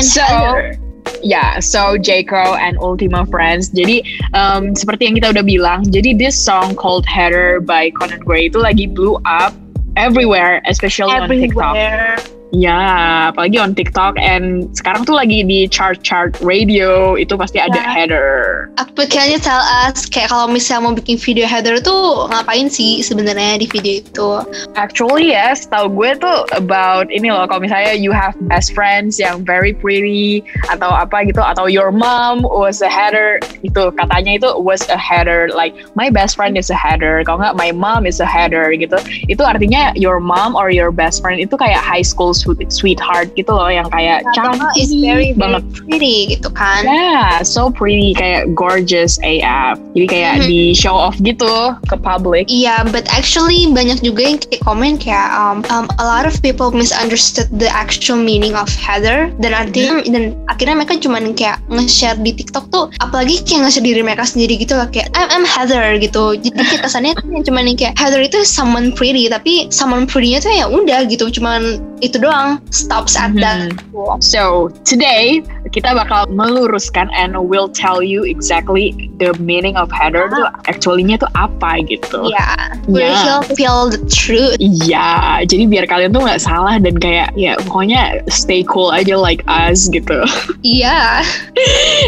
So, 0.00 0.22
Heather. 0.22 0.78
yeah, 1.22 1.60
so 1.60 1.98
J. 1.98 2.24
Crow 2.24 2.54
and 2.54 2.78
Ultima 2.78 3.26
Friends. 3.26 3.68
Jadi 3.68 4.02
um, 4.32 4.72
seperti 4.74 5.06
yang 5.06 5.14
kita 5.20 5.28
udah 5.36 5.44
bilang, 5.44 5.84
jadi 5.84 6.16
this 6.16 6.34
song 6.34 6.74
called 6.74 7.04
Heather 7.04 7.60
by 7.60 7.92
Conan 7.92 8.24
Gray 8.24 8.48
itu 8.48 8.58
lagi 8.64 8.88
blew 8.88 9.20
up 9.28 9.52
everywhere, 9.96 10.64
especially 10.66 11.12
on 11.12 11.28
TikTok. 11.28 11.76
Ya, 12.54 13.34
apalagi 13.34 13.58
on 13.58 13.74
TikTok 13.74 14.14
and 14.14 14.70
sekarang 14.78 15.02
tuh 15.02 15.18
lagi 15.18 15.42
di 15.42 15.66
chart-chart 15.66 16.38
radio 16.38 17.18
itu 17.18 17.34
pasti 17.34 17.58
ada 17.58 17.74
Ya. 17.74 17.90
Heather. 17.90 18.70
Apa 18.78 19.10
can 19.10 19.26
you 19.34 19.42
tell 19.42 19.58
us 19.58 20.06
kayak 20.06 20.30
kalau 20.30 20.46
misalnya 20.46 20.86
mau 20.86 20.94
bikin 20.94 21.18
video 21.18 21.50
Heather 21.50 21.82
tuh 21.82 22.30
ngapain 22.30 22.70
sih 22.70 23.02
sebenarnya 23.02 23.58
di 23.58 23.66
video 23.66 23.94
itu? 23.98 24.30
Actually 24.78 25.34
yes, 25.34 25.66
tahu 25.66 25.90
gue 25.90 26.14
tuh 26.22 26.46
about 26.54 27.10
ini 27.10 27.34
loh 27.34 27.50
kalau 27.50 27.58
misalnya 27.58 27.98
you 27.98 28.14
have 28.14 28.38
best 28.46 28.70
friends 28.70 29.18
yang 29.18 29.42
very 29.42 29.74
pretty 29.74 30.46
atau 30.70 30.86
apa 30.86 31.26
gitu 31.26 31.42
atau 31.42 31.66
your 31.66 31.90
mom 31.90 32.46
was 32.46 32.78
a 32.78 32.88
header 32.88 33.42
itu 33.66 33.90
katanya 33.98 34.38
itu 34.38 34.48
was 34.62 34.86
a 34.86 34.98
header 34.98 35.50
like 35.50 35.74
my 35.98 36.06
best 36.06 36.38
friend 36.38 36.54
is 36.54 36.70
a 36.70 36.78
header 36.78 37.26
kalau 37.26 37.42
nggak 37.42 37.58
my 37.58 37.74
mom 37.74 38.06
is 38.06 38.22
a 38.22 38.28
header 38.28 38.70
gitu 38.70 38.96
itu 39.26 39.42
artinya 39.42 39.90
your 39.98 40.22
mom 40.22 40.54
or 40.54 40.70
your 40.70 40.94
best 40.94 41.18
friend 41.18 41.42
itu 41.42 41.58
kayak 41.58 41.82
high 41.82 42.06
school 42.06 42.30
sweet- 42.44 42.68
sweetheart 42.68 43.32
gitu 43.34 43.50
loh 43.50 43.72
yang 43.72 43.88
kayak 43.88 44.20
Atau 44.30 44.52
cantik 44.52 44.68
is 44.76 44.92
very 44.92 45.14
very 45.14 45.30
banget 45.32 45.62
pretty 45.72 46.16
gitu 46.36 46.50
kan? 46.52 46.82
Yeah, 46.84 47.40
so 47.40 47.70
pretty 47.70 48.12
kayak 48.12 48.52
gorgeous 48.52 49.16
AF. 49.22 49.80
Jadi 49.94 50.06
kayak 50.10 50.34
Mhm. 50.42 50.46
di 50.50 50.60
show 50.74 50.92
off 50.92 51.16
gitu 51.22 51.72
ke 51.86 51.96
public. 51.96 52.44
Iya, 52.50 52.84
but 52.90 53.06
actually 53.14 53.70
banyak 53.70 54.02
juga 54.02 54.26
yang 54.26 54.38
kayak 54.42 54.60
komen 54.66 54.98
kayak 54.98 55.30
um, 55.32 55.62
um, 55.70 55.86
a 55.96 56.04
lot 56.04 56.26
of 56.26 56.34
people 56.42 56.74
misunderstood 56.74 57.46
the 57.54 57.70
actual 57.70 58.18
meaning 58.18 58.52
of 58.58 58.66
Heather 58.74 59.30
dan 59.38 59.54
artinya 59.54 60.02
dan 60.04 60.34
akhirnya 60.50 60.74
mereka 60.76 60.98
cuman 60.98 61.32
kayak 61.32 61.62
nge-share 61.70 62.18
di 62.20 62.34
TikTok 62.34 62.68
tuh 62.74 62.90
apalagi 62.98 63.40
kayak 63.46 63.70
nge-share 63.70 63.86
diri 63.86 64.02
mereka 64.02 64.26
sendiri 64.26 64.58
gitu 64.58 64.74
loh 64.74 64.90
kayak 64.90 65.08
I'm, 65.14 65.30
I'm 65.30 65.46
Heather 65.46 65.96
gitu. 66.02 66.34
Jadi 66.36 66.58
kayak 66.58 66.82
kesannya 66.84 67.14
cuman 67.46 67.70
yang 67.70 67.78
kayak 67.78 67.94
Heather 67.96 68.18
itu 68.18 68.42
someone 68.42 68.90
pretty 68.90 69.30
tapi 69.30 69.70
someone 69.70 70.10
pretty-nya 70.10 70.42
tuh 70.42 70.50
ya 70.50 70.66
udah 70.66 71.06
gitu 71.06 71.30
cuman 71.30 71.78
itu 72.02 72.18
doang 72.24 72.64
stops 72.72 73.14
at 73.20 73.36
that. 73.36 73.70
Mm-hmm. 73.70 74.24
So 74.24 74.72
today 74.88 75.44
kita 75.74 75.90
bakal 75.90 76.30
meluruskan 76.30 77.10
and 77.18 77.34
will 77.34 77.66
tell 77.66 77.98
you 77.98 78.22
exactly 78.22 78.94
the 79.18 79.34
meaning 79.42 79.74
of 79.74 79.90
header 79.90 80.30
tuh 80.30 80.46
actually-nya 80.70 81.18
tuh 81.18 81.26
apa 81.34 81.82
gitu. 81.90 82.30
Yeah, 82.30 82.78
we 82.86 83.02
Yeah. 83.02 83.18
feel 83.20 83.40
feel 83.58 83.78
the 83.90 84.00
truth. 84.06 84.54
Iya, 84.62 85.42
jadi 85.50 85.66
biar 85.66 85.90
kalian 85.90 86.14
tuh 86.14 86.22
nggak 86.22 86.38
salah 86.38 86.78
dan 86.78 86.94
kayak 87.02 87.34
ya 87.34 87.58
pokoknya 87.66 88.22
stay 88.30 88.62
cool 88.64 88.94
aja 88.94 89.18
like 89.18 89.42
us 89.50 89.90
gitu. 89.90 90.22
Iya. 90.64 91.20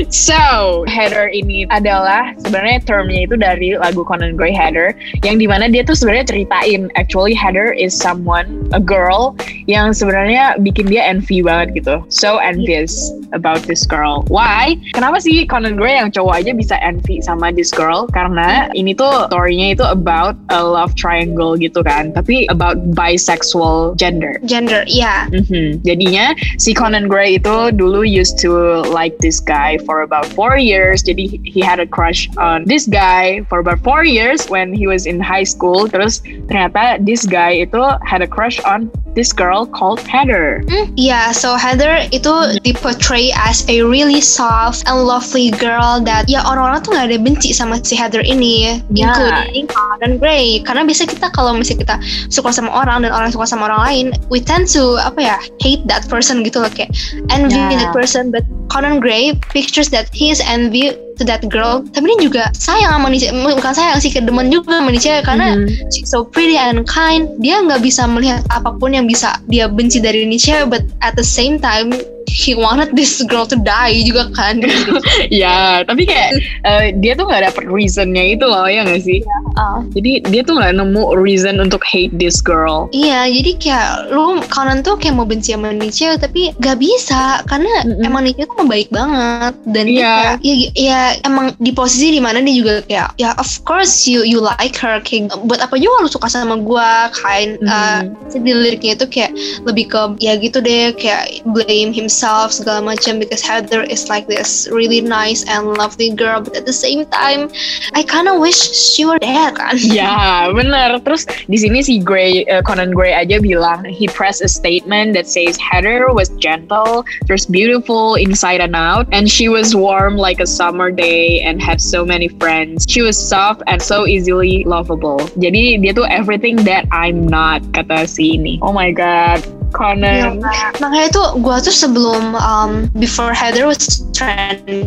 So, 0.09 0.85
header 0.89 1.29
ini 1.29 1.69
adalah 1.69 2.33
sebenarnya 2.41 2.81
termnya 2.89 3.21
itu 3.29 3.37
dari 3.37 3.77
lagu 3.77 4.01
Conan 4.01 4.33
Gray 4.33 4.53
Heather 4.57 4.97
yang 5.29 5.37
di 5.37 5.45
mana 5.45 5.69
dia 5.69 5.85
tuh 5.85 5.93
sebenarnya 5.93 6.33
ceritain 6.33 6.89
actually 6.97 7.37
Heather 7.37 7.77
is 7.77 7.93
someone 7.93 8.65
a 8.73 8.81
girl 8.81 9.37
yang 9.69 9.93
sebenarnya 9.93 10.57
bikin 10.65 10.89
dia 10.89 11.05
envy 11.05 11.45
banget 11.45 11.85
gitu. 11.85 12.01
So 12.09 12.41
envious 12.41 12.97
about 13.37 13.56
this 13.65 13.89
girl. 13.89 14.29
Why? 14.29 14.77
Kenapa 14.93 15.25
sih 15.25 15.49
Conan 15.49 15.81
Gray 15.81 15.97
yang 15.97 16.13
cowok 16.13 16.45
aja 16.45 16.53
bisa 16.53 16.77
envy 16.85 17.25
sama 17.25 17.49
this 17.49 17.73
girl? 17.73 18.05
Karena 18.13 18.69
ini 18.77 18.93
tuh 18.93 19.33
story-nya 19.33 19.73
itu 19.73 19.85
about 19.89 20.37
a 20.53 20.61
love 20.61 20.93
triangle 20.93 21.57
gitu 21.57 21.81
kan, 21.81 22.13
tapi 22.13 22.45
about 22.53 22.77
bisexual 22.93 23.97
gender. 23.97 24.37
Gender, 24.45 24.85
iya. 24.85 25.31
Mhm. 25.33 25.81
Jadinya 25.87 26.37
si 26.61 26.77
Conan 26.77 27.09
Gray 27.09 27.41
itu 27.41 27.73
dulu 27.73 28.05
used 28.05 28.37
to 28.43 28.85
like 28.93 29.17
this 29.25 29.41
guy 29.41 29.81
for 29.89 30.05
about 30.05 30.29
four 30.37 30.61
years. 30.61 31.01
Jadi 31.01 31.41
he 31.47 31.65
had 31.65 31.81
a 31.81 31.89
crush 31.89 32.29
on 32.37 32.69
this 32.69 32.85
guy 32.85 33.41
for 33.49 33.63
about 33.63 33.81
four 33.81 34.05
years 34.05 34.45
when 34.51 34.75
he 34.75 34.85
was 34.85 35.07
in 35.07 35.23
high 35.23 35.47
school. 35.47 35.89
Terus 35.89 36.21
ternyata 36.51 36.99
this 37.01 37.25
guy 37.25 37.63
itu 37.63 37.81
had 38.03 38.21
a 38.21 38.29
crush 38.29 38.59
on 38.67 38.91
this 39.17 39.33
girl 39.33 39.65
called 39.67 39.99
Heather. 40.05 40.61
Hmm, 40.69 40.93
Yeah, 40.95 41.33
so 41.33 41.57
Heather 41.57 42.05
itu 42.13 42.61
diportray 42.63 43.33
as 43.33 43.65
a 43.67 43.81
really 43.83 44.21
soft 44.21 44.85
and 44.85 45.09
lovely 45.09 45.51
girl 45.57 45.99
that 46.05 46.29
ya 46.29 46.45
orang-orang 46.45 46.85
tuh 46.85 46.93
nggak 46.93 47.07
ada 47.11 47.19
benci 47.19 47.51
sama 47.57 47.81
si 47.81 47.97
Heather 47.97 48.21
ini, 48.23 48.79
Ya. 48.93 49.11
including 49.17 49.67
Conan 49.73 50.21
Gray. 50.21 50.61
Karena 50.63 50.85
biasa 50.85 51.09
kita 51.09 51.33
kalau 51.33 51.57
misalnya 51.57 51.83
kita 51.89 51.97
suka 52.29 52.53
sama 52.53 52.69
orang 52.71 53.03
dan 53.09 53.11
orang 53.11 53.33
suka 53.33 53.49
sama 53.49 53.73
orang 53.73 53.81
lain, 53.89 54.07
we 54.29 54.39
tend 54.39 54.69
to 54.69 55.01
apa 55.01 55.19
ya 55.19 55.37
hate 55.65 55.83
that 55.89 56.05
person 56.13 56.45
gitu 56.45 56.61
loh 56.61 56.71
kayak 56.71 56.93
envy 57.33 57.57
Ya. 57.57 57.89
that 57.89 57.97
person. 57.97 58.29
But 58.29 58.45
Conan 58.69 59.01
Gray 59.01 59.33
pictures 59.51 59.89
that 59.97 60.13
he 60.13 60.29
is 60.29 60.45
envy 60.45 60.93
to 61.17 61.25
that 61.25 61.43
girl. 61.49 61.81
Tapi 61.91 62.05
dia 62.13 62.19
juga 62.21 62.43
sayang 62.53 62.93
sama 62.97 63.09
Nietzsche, 63.09 63.33
bukan 63.33 63.73
sayang 63.73 63.99
sih 63.99 64.13
kedemen 64.13 64.53
juga 64.53 64.79
sama 64.79 64.93
Nietzsche 64.93 65.15
karena 65.25 65.57
Mhm. 65.57 65.89
she's 65.91 66.09
so 66.09 66.23
pretty 66.23 66.55
and 66.57 66.85
kind 66.85 67.27
dia 67.41 67.59
nggak 67.61 67.81
bisa 67.81 68.05
melihat 68.05 68.45
apa 68.53 68.77
pun 68.77 68.93
yang 68.93 69.09
bisa 69.09 69.37
dia 69.49 69.67
benci 69.67 69.99
dari 69.99 70.29
Nietzsche 70.29 70.55
but 70.69 70.85
at 71.01 71.17
the 71.17 71.25
same 71.25 71.57
time 71.57 71.91
he 72.27 72.53
wanted 72.53 72.93
this 72.93 73.23
girl 73.25 73.47
to 73.47 73.57
die 73.57 74.03
juga 74.03 74.29
kan 74.35 74.59
ya, 75.33 75.81
tapi 75.87 76.05
kayak 76.05 76.37
eh, 76.69 76.93
dia 76.99 77.15
tuh 77.15 77.25
nggak 77.25 77.49
dapet 77.49 77.65
reasonnya 77.71 78.35
itu 78.37 78.45
loh 78.45 78.67
ya 78.67 78.85
nggak 78.85 79.01
sih? 79.01 79.23
Ah. 79.57 79.81
Jadi 79.97 80.21
dia 80.29 80.45
tuh 80.45 80.57
nggak 80.57 80.77
nemu 80.77 81.17
reason 81.17 81.59
untuk 81.59 81.81
hate 81.81 82.13
this 82.17 82.45
girl. 82.45 82.89
Iya, 82.93 83.25
jadi 83.33 83.53
kayak 83.57 83.91
lu 84.13 84.41
kanan 84.53 84.85
tuh 84.85 85.01
kayak 85.01 85.17
mau 85.17 85.25
benci 85.25 85.57
sama 85.57 85.73
Nietzsche 85.73 86.13
tapi 86.17 86.53
gak 86.61 86.77
bisa 86.77 87.41
karena 87.49 87.69
Mm-mm. 87.85 88.05
emang 88.05 88.29
Nietzsche 88.29 88.45
tuh 88.47 88.69
baik 88.69 88.93
banget 88.93 89.57
dan 89.69 89.85
dia 89.89 89.97
Iya. 89.97 90.13
kayak, 90.13 90.37
ya, 90.45 90.55
ya 90.77 91.01
emang 91.25 91.57
di 91.57 91.73
posisi 91.73 92.13
di 92.13 92.21
mana 92.21 92.45
dia 92.45 92.53
juga 92.53 92.75
kayak 92.85 93.09
ya 93.17 93.33
of 93.41 93.49
course 93.65 94.05
you 94.05 94.23
you 94.23 94.39
like 94.39 94.77
her 94.77 95.01
kayak 95.01 95.33
buat 95.49 95.59
apa 95.59 95.81
juga 95.81 96.05
lu 96.05 96.11
suka 96.11 96.29
sama 96.29 96.61
gua 96.61 97.09
kain 97.17 97.57
Mhm. 97.65 98.37
di 98.45 98.53
liriknya 98.53 98.93
itu 98.95 99.07
kayak 99.09 99.33
lebih 99.65 99.89
ke 99.89 100.01
ya 100.21 100.37
gitu 100.37 100.61
deh 100.61 100.93
kayak 100.95 101.41
blame 101.49 101.97
himself 101.97 102.53
segala 102.53 102.85
macam 102.85 103.17
because 103.17 103.41
Heather 103.41 103.89
is 103.89 104.07
like 104.13 104.29
this 104.29 104.69
really 104.69 105.01
nice 105.01 105.43
and 105.49 105.73
lovely 105.81 106.13
girl 106.13 106.45
but 106.45 106.53
at 106.53 106.69
the 106.69 106.77
same 106.77 107.09
time 107.09 107.49
I 107.97 108.05
kinda 108.05 108.37
wish 108.37 108.59
she 108.61 109.09
were 109.09 109.17
there 109.47 109.55
kan 109.55 109.75
Ya, 109.97 110.51
bener. 110.51 110.99
Terus 111.03 111.27
di 111.47 111.59
sini 111.59 111.81
si 111.83 112.03
Gray, 112.03 112.45
eh, 112.51 112.63
Conan 112.63 112.91
Gray 112.91 113.15
aja 113.15 113.39
bilang 113.39 113.87
he 113.87 114.11
pressed 114.11 114.43
a 114.43 114.51
statement 114.51 115.15
that 115.15 115.27
says 115.27 115.57
Heather 115.57 116.11
was 116.11 116.29
gentle, 116.43 117.07
terus 117.27 117.47
beautiful 117.47 118.19
inside 118.19 118.61
and 118.61 118.75
out, 118.75 119.07
and 119.15 119.31
she 119.31 119.49
was 119.49 119.75
warm 119.75 120.19
like 120.19 120.43
a 120.43 120.49
summer 120.49 120.91
day 120.91 121.41
and 121.41 121.63
had 121.63 121.81
so 121.81 122.05
many 122.05 122.29
friends. 122.43 122.85
She 122.89 123.01
was 123.01 123.17
soft 123.17 123.63
and 123.67 123.81
so 123.81 124.07
easily 124.07 124.67
lovable. 124.67 125.23
Jadi 125.39 125.81
dia 125.81 125.93
tuh 125.95 126.09
everything 126.11 126.59
that 126.67 126.91
I'm 126.91 127.27
not 127.27 127.63
kata 127.73 128.11
si 128.11 128.37
ini. 128.37 128.59
Oh 128.61 128.75
my 128.75 128.91
god, 128.91 129.41
Conan. 129.73 130.39
Iya, 130.43 130.77
makanya 130.79 131.09
tuh 131.11 131.27
gue 131.43 131.57
tuh 131.65 131.75
sebelum 131.75 132.35
um, 132.39 132.87
before 132.99 133.35
Heather 133.35 133.67
was 133.67 134.03
trending, 134.15 134.87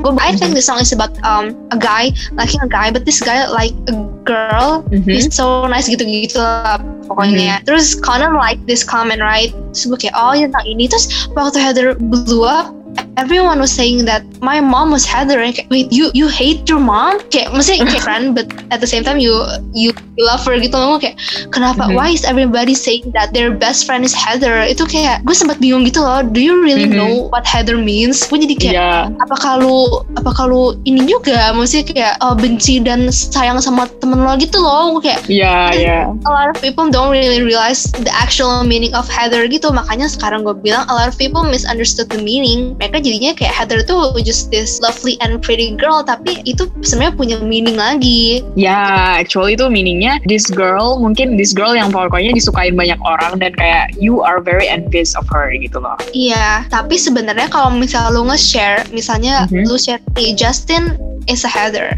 gue 0.00 0.12
I 0.20 0.36
think 0.36 0.54
the 0.54 0.64
song 0.64 0.80
is 0.80 0.92
about 0.92 1.16
um, 1.24 1.56
a 1.72 1.78
guy 1.78 2.12
liking 2.36 2.60
a 2.60 2.68
guy, 2.68 2.92
but 2.92 3.04
this 3.04 3.20
guy 3.20 3.48
like 3.48 3.72
a 3.88 3.96
girl. 4.28 4.84
Mhm. 4.92 5.08
He's 5.08 5.28
so 5.32 5.64
nice 5.66 5.88
gitu-gitu 5.88 6.38
lah 6.38 6.78
pokoknya. 7.08 7.64
Terus 7.64 7.96
Conan 7.96 8.36
like 8.36 8.60
this 8.68 8.84
comment 8.84 9.24
right, 9.24 9.50
terus 9.72 9.88
gue 9.88 9.98
kayak 10.08 10.16
oh 10.16 10.36
ya 10.36 10.46
tentang 10.50 10.66
ini 10.68 10.86
terus 10.86 11.10
waktu 11.32 11.58
Heather 11.58 11.96
blew 11.98 12.44
up 12.46 12.74
everyone 13.16 13.58
was 13.60 13.70
saying 13.70 14.04
that 14.04 14.22
my 14.40 14.58
mom 14.60 14.90
was 14.90 15.04
Heather 15.04 15.40
kayak 15.40 15.68
wait 15.68 15.88
you 15.92 16.08
you 16.16 16.26
hate 16.28 16.64
your 16.64 16.80
mom 16.80 17.20
kayak 17.28 17.52
maksudnya 17.52 17.84
kayak 17.86 18.04
friend 18.08 18.24
but 18.32 18.48
at 18.72 18.80
the 18.80 18.88
same 18.88 19.04
time 19.04 19.20
you 19.20 19.32
you, 19.72 19.92
love 20.20 20.44
her 20.44 20.52
gitu 20.60 20.76
loh 20.76 21.00
kayak 21.00 21.16
kenapa 21.48 21.88
Mhm. 21.88 21.96
why 21.96 22.12
is 22.12 22.28
everybody 22.28 22.76
saying 22.76 23.08
that 23.16 23.32
their 23.32 23.48
best 23.48 23.88
friend 23.88 24.04
is 24.04 24.12
Heather 24.12 24.60
itu 24.68 24.84
kayak 24.84 25.24
gue 25.24 25.32
sempat 25.32 25.56
bingung 25.64 25.80
gitu 25.88 26.04
loh 26.04 26.20
do 26.20 26.36
you 26.44 26.60
really 26.60 26.84
Mhm. 26.84 26.92
know 26.92 27.12
what 27.32 27.48
Heather 27.48 27.80
means 27.80 28.28
gue 28.28 28.36
jadi 28.36 28.56
kayak 28.60 28.74
Iya. 28.76 28.92
apa 29.16 29.36
kalau 29.40 30.04
apa 30.20 30.28
kalau 30.36 30.76
ini 30.84 31.08
juga 31.08 31.56
maksudnya 31.56 31.84
kayak 31.88 32.14
uh, 32.20 32.36
benci 32.36 32.84
dan 32.84 33.08
sayang 33.08 33.64
sama 33.64 33.88
temen 34.04 34.20
lo 34.20 34.36
gitu 34.36 34.60
loh 34.60 34.92
Gue 35.00 35.08
kayak 35.08 35.24
Iya, 35.24 35.56
iya. 35.72 35.98
a 36.12 36.30
lot 36.30 36.52
of 36.52 36.60
people 36.60 36.84
don't 36.92 37.08
really 37.08 37.40
realize 37.40 37.88
the 38.04 38.12
actual 38.12 38.60
meaning 38.60 38.92
of 38.92 39.08
Heather 39.08 39.48
gitu 39.48 39.72
makanya 39.72 40.04
sekarang 40.04 40.44
gue 40.44 40.52
bilang 40.60 40.84
a 40.88 40.94
lot 40.96 41.08
of 41.08 41.16
people 41.16 41.40
misunderstood 41.40 42.12
the 42.12 42.20
meaning 42.20 42.76
mereka 42.76 43.00
jadinya 43.00 43.32
kayak 43.32 43.56
Heather 43.56 43.80
tuh 43.80 44.12
just 44.30 44.46
this 44.54 44.78
lovely 44.78 45.18
and 45.18 45.42
pretty 45.42 45.74
girl 45.74 46.06
tapi 46.06 46.38
itu 46.46 46.70
sebenarnya 46.86 47.14
punya 47.18 47.36
meaning 47.42 47.74
lagi 47.74 48.46
Ya, 48.54 49.18
actually 49.18 49.58
itu 49.58 49.66
meaningnya 49.66 50.22
this 50.30 50.46
girl, 50.46 51.02
mungkin 51.02 51.34
this 51.34 51.50
girl 51.50 51.74
yang 51.74 51.90
pokoknya 51.90 52.30
disukain 52.30 52.78
banyak 52.78 52.98
orang 53.02 53.42
dan 53.42 53.50
kayak 53.58 53.90
you 53.98 54.22
are 54.22 54.38
very 54.38 54.70
envious 54.70 55.18
of 55.18 55.26
her 55.26 55.50
gitu 55.50 55.82
loh. 55.82 55.98
iya 56.14 56.62
tapi 56.70 56.94
sebenarnya 56.94 57.50
kalau 57.50 57.74
misalnya 57.74 58.14
lu 58.14 58.22
nge-share 58.30 58.86
misalnya 58.94 59.50
Mhm. 59.50 59.66
lu 59.66 59.74
share 59.74 59.98
Justin 60.38 60.94
is 61.26 61.42
a 61.42 61.50
Heather 61.50 61.96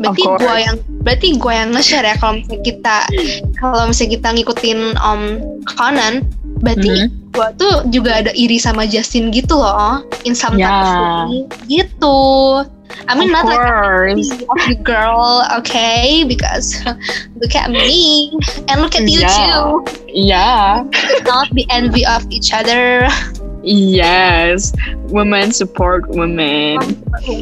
berarti 0.00 0.22
gue 0.24 0.56
yang 0.56 0.76
berarti 1.04 1.28
gue 1.36 1.52
yang 1.52 1.70
nge-share 1.74 2.06
ya 2.06 2.16
kalau 2.16 2.40
misalnya 2.40 2.62
kita 2.64 2.96
kalau 3.58 3.82
misalnya 3.90 4.10
kita 4.16 4.28
ngikutin 4.32 4.78
um, 4.96 5.22
Conan 5.76 6.24
berarti 6.58 6.88
Mhm. 6.88 7.32
gue 7.36 7.48
tuh 7.60 7.74
juga 7.92 8.24
ada 8.24 8.32
iri 8.32 8.56
sama 8.56 8.88
Justin 8.88 9.28
gitu 9.28 9.60
loh 9.60 10.00
in 10.24 10.32
some 10.32 10.56
way 10.56 11.44
gitu 11.68 12.18
I 13.10 13.12
mean 13.18 13.28
of 13.28 13.42
not 13.42 13.44
like 13.50 13.60
course. 13.60 14.30
of 14.32 14.60
you 14.70 14.78
girl 14.80 15.44
okay 15.58 16.24
because 16.24 16.72
look 17.42 17.52
at 17.52 17.68
me 17.68 18.32
and 18.70 18.80
look 18.80 18.96
at 18.96 19.04
you 19.04 19.20
Yeah. 19.20 19.28
too 19.28 19.64
Iya. 20.08 20.48
not 21.28 21.52
be 21.52 21.68
envy 21.68 22.08
of 22.08 22.24
each 22.32 22.56
other 22.56 23.04
Yes. 23.66 24.70
Women 25.10 25.50
support 25.50 26.06
women. 26.14 26.78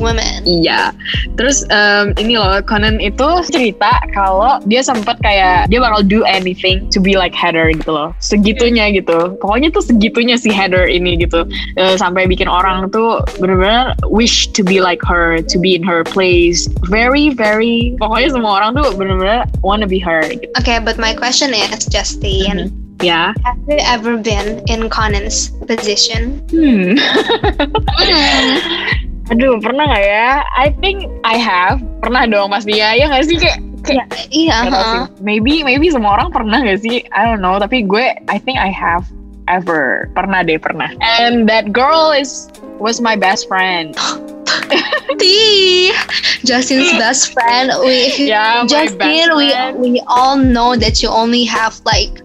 women 0.00 0.40
Iya. 0.49 0.97
Terus 1.37 1.69
em, 1.69 2.16
ini 2.16 2.40
loh 2.40 2.64
Conan 2.64 2.99
itu 2.99 3.45
cerita 3.52 4.00
kalau 4.16 4.59
dia 4.64 4.81
sempat 4.81 5.21
kayak 5.21 5.69
dia 5.69 5.78
bakal 5.85 6.00
do 6.00 6.25
anything 6.25 6.88
to 6.88 6.99
be 6.99 7.14
like 7.14 7.37
Heather 7.37 7.69
gitu 7.71 7.93
loh. 7.93 8.16
Segitunya 8.25 8.88
gitu. 8.97 9.37
Pokoknya 9.38 9.69
tuh 9.71 9.85
segitunya 9.85 10.40
si 10.40 10.49
Heather 10.49 10.88
ini 10.88 11.21
gitu. 11.21 11.45
Eh, 11.76 11.95
sampai 12.00 12.25
bikin 12.25 12.49
orang 12.49 12.88
tuh 12.88 13.21
bener-bener 13.37 13.93
wish 14.09 14.49
to 14.57 14.64
be 14.64 14.81
like 14.81 15.04
her, 15.04 15.45
to 15.45 15.57
be 15.61 15.76
in 15.76 15.85
her 15.85 16.02
place. 16.02 16.66
Very 16.88 17.37
very. 17.37 17.93
Pokoknya 18.00 18.33
semua 18.33 18.64
orang 18.64 18.81
tuh 18.81 18.97
bener-bener 18.97 19.45
wanna 19.61 19.85
be 19.85 20.00
her. 20.00 20.25
Gitu. 20.25 20.54
okay 20.57 20.81
but 20.81 20.97
my 20.97 21.12
question 21.12 21.52
is 21.52 21.85
Justin 21.87 22.83
Ya. 23.02 23.34
have 23.42 23.58
you 23.66 23.80
ever 23.82 24.14
been 24.16 24.62
in 24.70 24.86
Conan's 24.88 25.50
position 25.66 26.38
Hmm. 26.54 26.94
Aduh, 29.32 29.56
pernah 29.56 29.88
nggak 29.88 30.04
ya? 30.04 30.44
I 30.60 30.68
think 30.84 31.08
I 31.24 31.40
have. 31.40 31.80
Pernah 32.04 32.28
dong 32.28 32.52
pastinya. 32.52 32.92
Ya 32.92 33.08
nggak 33.08 33.24
sih 33.24 33.36
kayak 33.40 33.58
kayak 33.80 34.06
iya 34.28 34.68
tau 34.68 34.84
sih. 34.84 35.00
huh? 35.00 35.04
Maybe 35.25 35.64
maybe 35.64 35.88
semua 35.88 36.21
orang 36.21 36.28
pernah 36.28 36.60
gak 36.60 36.84
sih? 36.84 37.08
I 37.08 37.25
don't 37.32 37.40
know. 37.40 37.56
Tapi 37.56 37.88
gue 37.88 38.04
I 38.28 38.36
think 38.36 38.60
I 38.60 38.69
have 38.69 39.08
ever 39.49 40.11
pernah 40.15 40.47
deh 40.47 40.59
pernah. 40.59 40.91
And 41.00 41.49
that 41.49 41.73
girl 41.73 42.13
is 42.13 42.50
was 42.78 43.00
my 43.00 43.17
best 43.17 43.49
friend. 43.49 43.97
T 45.19 45.93
Justin's 46.45 46.91
best 47.00 47.33
friend 47.33 47.71
we 47.80 48.28
Yeah, 48.28 48.67
Justin, 48.67 49.37
we 49.37 49.50
friend. 49.50 49.80
we 49.80 50.02
all 50.07 50.37
know 50.37 50.76
that 50.76 51.02
you 51.02 51.09
only 51.09 51.45
have 51.45 51.80
like 51.85 52.23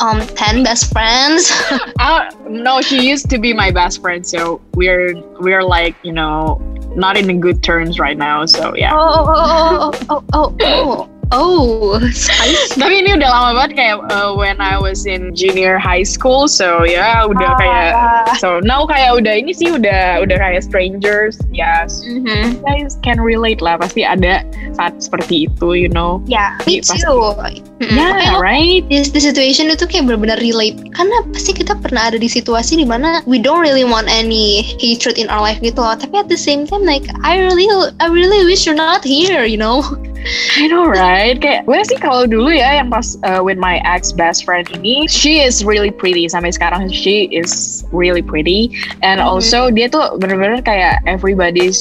um 0.00 0.20
ten 0.38 0.62
best 0.62 0.92
friends. 0.92 1.50
Uh, 2.00 2.30
no, 2.48 2.80
she 2.80 3.06
used 3.06 3.28
to 3.28 3.38
be 3.38 3.52
my 3.52 3.70
best 3.70 4.00
friend. 4.00 4.26
So 4.26 4.60
we're 4.74 5.14
we're 5.38 5.62
like 5.62 5.94
you 6.02 6.12
know 6.12 6.56
not 6.96 7.16
in 7.16 7.28
good 7.40 7.62
terms 7.62 8.00
right 8.00 8.16
now. 8.16 8.46
So 8.46 8.74
yeah. 8.74 8.96
Oh 8.96 9.28
oh 9.28 9.92
oh 9.92 9.92
oh 10.08 10.24
oh 10.32 10.56
oh 10.60 11.06
oh 11.06 11.19
spicy. 11.32 12.78
Tapi 12.80 12.94
ini 13.06 13.14
udah 13.14 13.28
lama 13.30 13.50
banget 13.54 13.72
kayak 13.78 13.96
uh, 14.10 14.34
when 14.34 14.58
I 14.58 14.76
was 14.76 15.06
in 15.06 15.30
junior 15.34 15.78
high 15.78 16.02
school. 16.02 16.50
So 16.50 16.82
ya 16.82 17.26
udah 17.26 17.50
kayak 17.56 17.88
Ah. 17.90 18.34
so 18.38 18.58
now 18.62 18.86
kayak 18.86 19.18
udah 19.18 19.34
ini 19.38 19.54
sih 19.54 19.70
udah 19.70 20.22
udah 20.22 20.36
kayak 20.36 20.62
strangers. 20.62 21.38
Ya, 21.50 21.86
Mhm. 21.86 22.26
you 22.26 22.60
guys 22.62 22.98
can 23.02 23.18
relate 23.22 23.62
lah. 23.62 23.78
Pasti 23.78 24.02
ada 24.02 24.42
saat 24.74 24.98
seperti 24.98 25.46
itu, 25.50 25.74
you 25.76 25.90
know. 25.90 26.22
Yeah, 26.26 26.58
me 26.66 26.82
Pasti. 26.82 27.02
too. 27.02 27.34
Yeah, 27.80 28.36
right. 28.36 28.84
di, 28.92 29.08
di 29.08 29.20
situation 29.20 29.72
itu 29.72 29.88
kayak 29.88 30.04
benar-benar 30.04 30.36
relate 30.44 30.76
karena 30.92 31.24
pasti 31.32 31.56
kita 31.56 31.72
pernah 31.80 32.12
ada 32.12 32.20
di 32.20 32.28
situasi 32.28 32.76
di 32.76 32.84
mana 32.84 33.24
we 33.24 33.40
don't 33.40 33.64
really 33.64 33.88
want 33.88 34.04
any 34.04 34.60
hatred 34.76 35.16
in 35.16 35.32
our 35.32 35.40
life 35.40 35.56
gitu 35.64 35.80
loh 35.80 35.96
tapi 35.96 36.12
at 36.20 36.28
the 36.28 36.36
same 36.36 36.68
time 36.68 36.84
like 36.84 37.08
I 37.24 37.40
really 37.40 37.64
I 37.96 38.12
really 38.12 38.44
wish 38.44 38.68
you're 38.68 38.76
not 38.76 39.00
here 39.00 39.48
you 39.48 39.56
know 39.56 39.80
I 40.60 40.68
know 40.68 40.84
right. 40.86 41.40
Kayak 41.40 41.64
gue 41.64 41.80
sih 41.88 41.98
kalau 41.98 42.28
dulu 42.28 42.52
ya 42.52 42.76
yang 42.82 42.92
pas 42.92 43.16
uh, 43.24 43.40
with 43.40 43.56
my 43.56 43.80
ex 43.88 44.12
best 44.12 44.44
friend 44.44 44.68
ini, 44.76 45.08
she 45.08 45.40
is 45.40 45.64
really 45.64 45.90
pretty 45.90 46.28
sampai 46.28 46.52
sekarang. 46.52 46.92
She 46.92 47.26
is 47.32 47.82
really 47.90 48.20
pretty. 48.20 48.72
And 49.00 49.18
Mhm. 49.20 49.26
also 49.26 49.72
dia 49.72 49.88
tuh 49.88 50.20
bener-bener 50.20 50.60
kayak 50.60 51.00
everybody's 51.08 51.80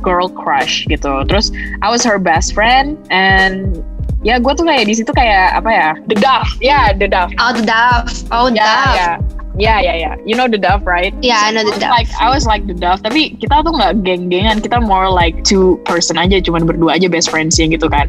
girl 0.00 0.30
crush 0.30 0.86
gitu. 0.86 1.26
Terus 1.26 1.50
I 1.82 1.90
was 1.90 2.06
her 2.06 2.22
best 2.22 2.54
friend 2.54 2.94
and 3.10 3.82
ya 4.22 4.38
gue 4.38 4.52
tuh 4.54 4.62
kayak 4.62 4.86
di 4.86 4.94
situ 4.94 5.10
kayak 5.10 5.58
apa 5.58 5.70
ya? 5.70 5.88
The 6.06 6.16
dove 6.22 6.50
ya 6.62 6.94
the 6.94 7.10
dove 7.10 7.34
oh 7.42 7.50
the 7.50 7.66
dove 7.66 8.06
oh 8.30 8.46
ya 8.54 9.18
dove 9.18 9.41
ya 9.58 9.80
ya 9.80 9.92
ya 9.92 9.94
ya 9.94 10.12
you 10.24 10.34
know 10.34 10.48
the 10.48 10.58
dove 10.58 10.84
right? 10.88 11.12
Yeah 11.20 11.44
I 11.44 11.52
know 11.52 11.64
the 11.64 11.76
dove. 11.76 11.92
like 11.92 12.08
I 12.16 12.28
was 12.32 12.46
like 12.48 12.66
the 12.66 12.76
dove. 12.76 13.02
Tapi 13.04 13.36
kita 13.36 13.64
tuh 13.64 13.72
nggak 13.72 14.04
geng-gengan. 14.06 14.64
Kita 14.64 14.80
more 14.80 15.08
like 15.08 15.44
two 15.44 15.80
person 15.84 16.16
aja 16.16 16.40
cuman 16.40 16.64
berdua 16.64 16.96
aja 16.96 17.08
best 17.08 17.28
friends 17.28 17.60
ya 17.60 17.68
gitu 17.68 17.88
kan. 17.88 18.08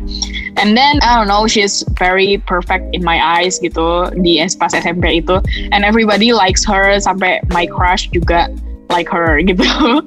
And 0.60 0.78
then 0.78 1.04
I 1.04 1.20
don't 1.20 1.28
know 1.28 1.48
she's 1.50 1.84
very 2.00 2.40
perfect 2.46 2.94
in 2.96 3.04
my 3.04 3.20
eyes 3.20 3.60
gitu 3.60 4.12
di 4.24 4.40
pas 4.58 4.72
SMP 4.72 5.24
itu. 5.24 5.40
And 5.76 5.84
everybody 5.84 6.32
likes 6.32 6.64
her 6.68 6.96
sampai 7.00 7.44
my 7.52 7.68
crush 7.68 8.08
juga 8.12 8.48
like 8.92 9.10
her 9.10 9.42
gitu. 9.42 9.64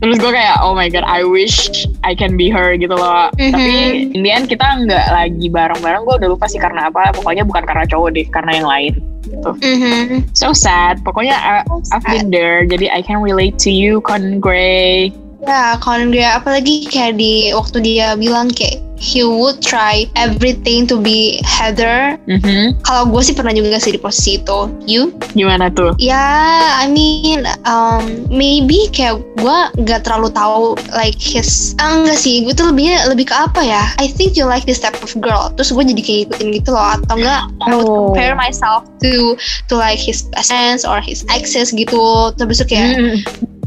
Terus 0.00 0.16
gue 0.16 0.32
kayak 0.32 0.64
oh 0.64 0.72
my 0.72 0.88
god 0.88 1.04
I 1.04 1.22
wish 1.22 1.86
I 2.02 2.16
can 2.16 2.40
be 2.40 2.48
her 2.48 2.74
gitu 2.74 2.96
loh. 2.96 3.28
Mhm. 3.36 3.52
tapi 3.52 3.74
in 4.16 4.20
the 4.24 4.32
end 4.32 4.46
kita 4.48 4.64
nggak 4.64 5.06
lagi 5.12 5.46
bareng-bareng. 5.52 6.02
Gue 6.08 6.14
udah 6.18 6.28
lupa 6.32 6.48
sih 6.48 6.58
karena 6.58 6.88
apa. 6.88 7.12
Pokoknya 7.12 7.44
bukan 7.44 7.68
karena 7.68 7.84
cowok 7.84 8.16
deh 8.16 8.26
karena 8.32 8.52
yang 8.58 8.68
lain 8.68 9.13
mhm. 9.42 10.28
so 10.36 10.52
sad. 10.52 11.00
Pokoknya 11.02 11.34
I, 11.34 11.64
I've 11.90 12.04
been 12.04 12.30
there. 12.30 12.68
Jadi 12.68 12.92
I 12.92 13.00
can 13.00 13.24
relate 13.24 13.58
to 13.64 13.70
you 13.72 14.04
Con 14.04 14.38
Gray. 14.38 15.10
Ya, 15.44 15.76
Conan 15.80 16.12
Gray. 16.12 16.28
Apalagi 16.28 16.88
kayak 16.88 17.20
di 17.20 17.52
waktu 17.52 17.78
dia 17.84 18.16
bilang 18.16 18.48
kayak 18.52 18.83
he 19.04 19.20
would 19.20 19.60
try 19.60 20.08
everything 20.16 20.88
to 20.88 20.96
be 20.96 21.36
Heather. 21.44 22.16
Mhm. 22.24 22.80
Kalau 22.80 23.12
gue 23.12 23.20
sih 23.20 23.36
pernah 23.36 23.52
juga 23.52 23.76
sih 23.76 23.92
di 23.92 24.00
posisi 24.00 24.40
itu. 24.40 24.72
You? 24.88 25.12
gimana 25.34 25.66
tuh 25.68 25.92
Ya, 25.98 26.24
I 26.78 26.86
mean, 26.86 27.44
um, 27.66 28.24
maybe 28.30 28.86
kayak 28.94 29.18
gue 29.36 29.58
gak 29.84 30.06
terlalu 30.06 30.30
tahu 30.30 30.78
like 30.94 31.18
his, 31.18 31.74
ah, 31.76 32.00
enggak 32.00 32.16
sih, 32.16 32.46
gue 32.46 32.54
tuh 32.54 32.70
lebihnya 32.70 33.10
lebih 33.10 33.28
ke 33.28 33.34
apa 33.34 33.60
ya? 33.60 33.84
I 33.98 34.08
think 34.08 34.38
you 34.38 34.46
like 34.46 34.64
this 34.64 34.78
type 34.80 34.96
of 35.02 35.10
girl. 35.20 35.50
Terus 35.58 35.74
gue 35.74 35.84
jadi 35.84 36.00
kayak 36.00 36.20
ikutin 36.30 36.48
gitu 36.54 36.70
loh, 36.72 36.96
atau 36.96 37.18
enggak? 37.18 37.42
I 37.66 37.74
would 37.74 37.84
Oh. 37.84 38.14
compare 38.14 38.38
myself 38.38 38.86
to 39.02 39.34
to 39.68 39.74
like 39.74 39.98
his 39.98 40.24
friends 40.46 40.86
or 40.86 41.02
his 41.02 41.26
exes 41.28 41.74
gitu. 41.74 42.30
Terus 42.38 42.62
kayak 42.64 42.96
Mm. 42.96 43.18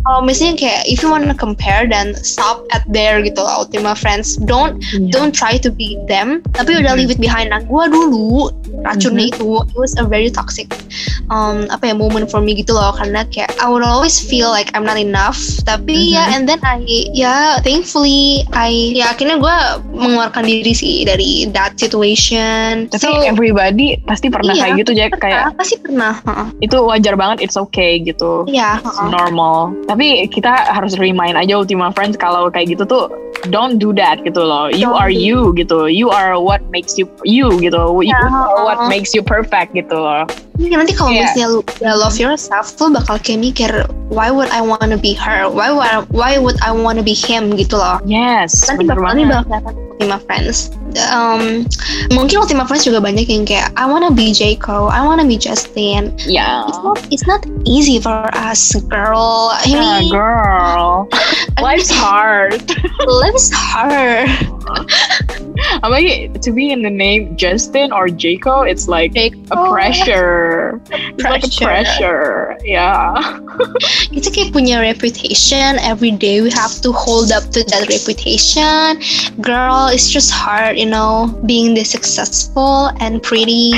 Kalau 0.07 0.23
misalnya 0.23 0.55
kayak 0.55 0.81
if 0.87 1.03
you 1.03 1.11
wanna 1.11 1.35
compare 1.35 1.83
dan 1.83 2.15
stop 2.17 2.63
at 2.71 2.87
there 2.87 3.19
gitu 3.19 3.43
lah 3.43 3.59
Ultima 3.59 3.91
Friends 3.91 4.39
don't 4.47 4.79
Iya. 4.95 5.11
don't 5.11 5.33
try 5.35 5.59
to 5.59 5.67
be 5.67 5.99
them 6.07 6.39
tapi 6.55 6.79
udah 6.79 6.95
Mhm. 6.95 6.97
leave 6.97 7.11
it 7.11 7.19
behind 7.19 7.51
nah 7.51 7.59
gue 7.59 7.83
dulu 7.91 8.47
racunnya 8.87 9.27
Mhm. 9.27 9.31
itu 9.35 9.47
it 9.67 9.75
was 9.75 9.91
a 9.99 10.05
very 10.07 10.31
toxic 10.31 10.71
um, 11.27 11.67
apa 11.67 11.91
ya 11.91 11.95
moment 11.97 12.31
for 12.31 12.39
me 12.39 12.55
gitu 12.55 12.71
loh 12.71 12.95
karena 12.95 13.27
kayak 13.27 13.51
I 13.59 13.67
would 13.67 13.83
always 13.83 14.15
feel 14.15 14.47
like 14.47 14.71
I'm 14.71 14.87
not 14.87 14.95
enough 14.95 15.35
tapi 15.67 16.15
ya 16.15 16.23
Mhm. 16.23 16.33
and 16.33 16.43
then 16.47 16.61
I 16.63 16.79
ya 17.11 17.59
thankfully 17.61 18.47
I 18.55 18.95
ya 18.95 19.11
akhirnya 19.11 19.35
gue 19.37 19.55
mengeluarkan 19.91 20.47
diri 20.47 20.71
sih 20.71 21.03
dari 21.03 21.49
that 21.51 21.75
situation 21.75 22.87
tapi 22.87 23.03
So, 23.03 23.11
everybody 23.23 23.99
pasti 24.03 24.29
pernah 24.29 24.53
Iya, 24.53 24.61
kayak 24.63 24.73
gitu 24.79 24.91
Jack 24.93 25.11
kayak 25.19 25.51
apa 25.51 25.61
sih 25.63 25.77
pernah 25.79 26.13
itu 26.59 26.77
wajar 26.79 27.19
banget 27.19 27.43
it's 27.43 27.57
okay 27.57 27.99
gitu 27.99 28.45
Iya, 28.47 28.79
It's 28.79 28.87
heeh. 28.87 29.07
normal 29.09 29.73
tapi 29.89 29.96
kita 30.27 30.69
harus 30.69 30.93
remind 30.95 31.33
aja 31.33 31.57
Ultima 31.57 31.89
Friends 31.91 32.15
kalau 32.15 32.47
kayak 32.47 32.77
gitu 32.77 32.85
tuh 32.85 33.09
don't 33.49 33.77
do 33.77 33.89
that 33.91 34.21
gitu 34.21 34.41
loh 34.41 34.69
you 34.69 34.85
Don't 34.85 34.97
are 34.97 35.09
do. 35.09 35.17
you 35.17 35.39
gitu 35.53 35.85
you 35.85 36.07
are 36.07 36.37
what 36.37 36.61
makes 36.69 36.97
you 36.97 37.05
you 37.23 37.49
gitu 37.57 38.01
you 38.01 38.09
Yeah. 38.09 38.29
are 38.29 38.63
what 38.63 38.79
makes 38.87 39.13
you 39.13 39.21
perfect 39.21 39.73
gitu 39.73 39.93
loh 39.93 40.25
Ini 40.57 40.73
nanti 40.73 40.89
kalau 40.91 41.13
Iya. 41.13 41.21
misalnya 41.29 41.47
lu 41.53 41.59
udah 41.61 41.93
love 41.93 42.17
yourself, 42.17 42.73
lu 42.81 42.89
bakal 42.89 43.21
kayak 43.21 43.45
mikir, 43.45 43.69
why 44.09 44.33
would 44.33 44.49
I 44.49 44.57
wanna 44.57 44.97
be 44.97 45.13
her? 45.13 45.45
Why 45.45 45.69
would 45.69 45.85
I, 45.85 46.01
why 46.09 46.41
would 46.41 46.57
I 46.65 46.73
wanna 46.73 47.05
be 47.05 47.13
him 47.13 47.53
gitu 47.53 47.77
loh. 47.77 48.01
Yes, 48.09 48.65
Nanti 48.65 48.89
bakal 48.89 49.05
banget. 49.05 49.29
bakal 49.29 49.45
kelihatan 49.45 49.73
Ultima 49.93 50.17
Friends. 50.25 50.73
Um, 51.11 51.67
mungkin 52.09 52.39
Ultima 52.39 52.63
Friends 52.65 52.87
juga 52.87 53.03
banyak 53.03 53.27
yang 53.27 53.43
kayak, 53.43 53.69
I 53.75 53.85
wanna 53.85 54.09
be 54.09 54.31
J 54.31 54.55
Cole, 54.55 54.87
I 54.89 55.03
wanna 55.03 55.27
be 55.27 55.35
Justin. 55.37 56.15
Ya. 56.25 56.63
It's 56.67 56.79
not, 56.81 56.97
it's 57.11 57.27
not 57.27 57.41
easy 57.67 57.99
for 57.99 58.25
us, 58.33 58.71
girl. 58.87 59.51
I 59.53 59.67
Yeah, 59.67 59.99
mean, 59.99 60.11
girl. 60.15 61.07
Life's 61.61 61.91
hard. 61.91 62.63
life's 63.05 63.51
hard. 63.53 64.29
Apalagi 65.81 66.37
to 66.41 66.51
be 66.51 66.69
in 66.71 66.81
the 66.83 66.89
name 66.89 67.35
Justin 67.35 67.91
or 67.91 68.07
Jaco, 68.07 68.61
it's 68.69 68.87
like 68.87 69.13
J. 69.13 69.33
a 69.51 69.57
pressure. 69.69 70.79
It's 70.91 71.23
like 71.23 71.43
a 71.43 71.49
Pressure. 71.49 71.65
pressure. 71.65 72.57
Yeah. 72.63 73.17
Kita 74.13 74.29
kayak 74.29 74.49
punya 74.53 74.77
reputation. 74.81 75.81
Every 75.81 76.13
day 76.13 76.41
we 76.45 76.53
have 76.53 76.77
to 76.85 76.93
hold 76.93 77.33
up 77.33 77.49
to 77.57 77.65
that 77.73 77.89
reputation. 77.89 79.01
Girl, 79.41 79.89
it's 79.89 80.09
just 80.13 80.29
hard, 80.29 80.76
you 80.77 80.85
know, 80.85 81.27
being 81.45 81.73
this 81.73 81.91
successful 81.91 82.91
and 82.99 83.21
pretty. 83.21 83.73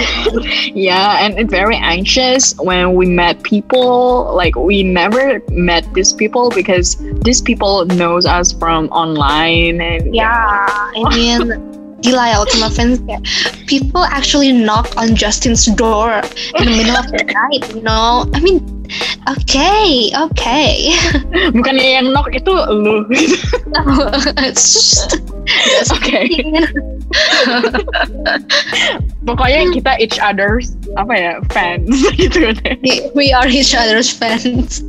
Yeah, 0.73 1.25
and 1.25 1.49
very 1.49 1.77
anxious 1.77 2.55
when 2.59 2.93
we 2.93 3.05
met 3.07 3.43
people. 3.43 4.33
Like 4.35 4.55
we 4.55 4.83
never 4.83 5.41
met 5.51 5.91
these 5.93 6.13
people 6.13 6.49
because 6.49 6.97
these 7.23 7.41
people 7.41 7.85
knows 7.85 8.25
us 8.25 8.51
from 8.51 8.89
online 8.89 9.81
and 9.81 10.13
Yeah, 10.13 10.67
I 10.69 11.15
mean, 11.15 11.99
gila 12.01 12.29
ya 12.29 12.39
Ultima 12.39 12.69
Friends 12.69 12.99
people 13.67 14.03
actually 14.03 14.51
knock 14.51 14.88
on 14.97 15.15
Justin's 15.15 15.65
door 15.65 16.21
in 16.57 16.65
the 16.65 16.71
middle 16.71 16.95
of 16.97 17.07
the 17.12 17.23
night, 17.23 17.75
you 17.75 17.81
know. 17.81 18.25
I 18.33 18.39
mean, 18.39 18.79
okay, 19.30 20.12
okay. 20.15 20.93
bukannya 21.56 21.88
yang 22.02 22.08
knock 22.13 22.30
itu 22.34 22.52
lu. 22.52 23.06
Oke. 25.97 26.21
Pokoknya 29.28 29.62
kita 29.73 29.91
each 30.02 30.17
other's 30.21 30.78
apa 30.97 31.13
ya 31.13 31.34
fans 31.49 31.89
gitu 32.17 32.54
deh. 32.54 32.78
We- 32.82 33.10
we 33.13 33.25
are 33.34 33.49
each 33.49 33.73
other's 33.73 34.10
friends. 34.10 34.86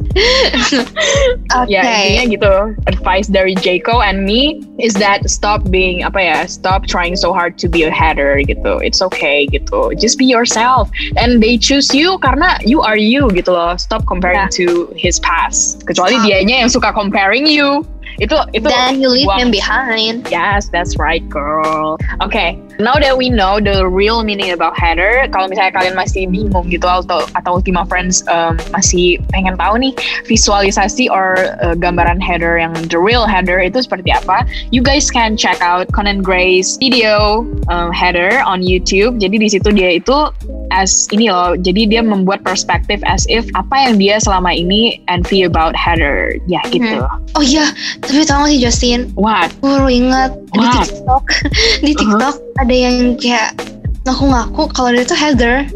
Ya 1.68 1.80
intinya 1.80 2.24
okay. 2.24 2.34
gitu. 2.36 2.54
Advice 2.88 3.28
dari 3.28 3.54
Jaco 3.56 4.00
and 4.04 4.24
me 4.24 4.60
is 4.80 4.92
that 4.96 5.24
stop 5.28 5.64
being 5.68 6.04
apa 6.04 6.20
ya, 6.20 6.38
stop 6.46 6.84
trying 6.86 7.16
so 7.16 7.32
hard 7.32 7.56
to 7.60 7.68
be 7.68 7.84
a 7.84 7.92
hater 7.92 8.40
gitu. 8.44 8.80
It's 8.84 9.00
okay 9.00 9.48
gitu. 9.48 9.96
Just 9.96 10.20
be 10.20 10.26
yourself. 10.28 10.92
And 11.16 11.40
they 11.40 11.56
choose 11.56 11.92
you 11.92 12.20
karena 12.20 12.60
you 12.64 12.80
are 12.84 13.00
you 13.00 13.28
gitu 13.32 13.52
loh. 13.52 13.76
Stop 13.90 14.06
comparing 14.06 14.38
Yeah. 14.46 14.54
to 14.62 14.94
his 14.94 15.18
past. 15.18 15.82
Kecuali 15.82 16.14
Ah. 16.14 16.22
dianya 16.22 16.62
yang 16.62 16.70
suka 16.70 16.94
comparing 16.94 17.42
you. 17.42 17.82
Itu 18.22 18.38
itu 18.54 18.70
Then 18.70 19.02
you 19.02 19.10
leave 19.10 19.26
him 19.34 19.50
behind. 19.50 20.30
Yes, 20.30 20.70
that's 20.70 20.94
right, 20.94 21.26
girl. 21.26 21.98
Okay, 22.22 22.54
now 22.80 22.96
that 22.96 23.16
we 23.16 23.28
know 23.30 23.60
the 23.60 23.86
real 23.86 24.24
meaning 24.24 24.50
about 24.50 24.76
header, 24.76 25.28
kalau 25.30 25.46
misalnya 25.46 25.76
kalian 25.76 25.94
masih 25.94 26.26
bingung 26.26 26.66
gitu 26.72 26.88
atau 26.88 27.24
atau 27.36 27.60
Ultima 27.60 27.84
Friends 27.86 28.24
um, 28.26 28.56
masih 28.72 29.20
pengen 29.30 29.54
tahu 29.60 29.76
nih 29.78 29.92
visualisasi 30.26 31.12
or 31.12 31.36
uh, 31.60 31.76
gambaran 31.76 32.18
header 32.18 32.56
yang 32.56 32.72
the 32.88 32.98
real 32.98 33.28
header 33.28 33.60
itu 33.60 33.84
seperti 33.84 34.10
apa, 34.10 34.48
you 34.72 34.80
guys 34.80 35.12
can 35.12 35.36
check 35.36 35.60
out 35.60 35.86
Conan 35.92 36.24
Gray's 36.24 36.80
video 36.80 37.44
um, 37.68 37.92
header 37.92 38.40
on 38.48 38.64
YouTube. 38.64 39.20
Jadi 39.20 39.36
di 39.36 39.48
situ 39.52 39.68
dia 39.70 40.00
itu 40.00 40.32
as 40.70 41.10
ini 41.10 41.28
loh, 41.28 41.58
jadi 41.58 41.86
dia 41.90 42.02
membuat 42.02 42.46
perspektif 42.46 43.02
as 43.04 43.26
if 43.26 43.44
apa 43.58 43.74
yang 43.74 43.94
dia 43.98 44.16
selama 44.22 44.54
ini 44.54 45.02
envy 45.10 45.42
about 45.44 45.74
header, 45.74 46.38
ya 46.46 46.62
gitu. 46.70 47.04
Oh 47.34 47.44
iya, 47.44 47.74
tapi 48.00 48.22
tau 48.24 48.46
gak 48.46 48.54
sih 48.54 48.60
Justin? 48.62 49.00
What? 49.18 49.50
Gue 49.60 49.76
baru 49.76 49.90
ingat 49.90 50.30
di 50.54 50.58
What? 50.62 50.86
TikTok, 50.86 51.24
di 51.86 51.92
TikTok 51.94 52.34
ada 52.60 52.69
yang 52.74 53.18
kayak 53.18 53.58
ngaku-ngaku 54.06 54.70
kalau 54.72 54.90
dia 54.94 55.02
itu 55.04 55.16
Heather. 55.16 55.66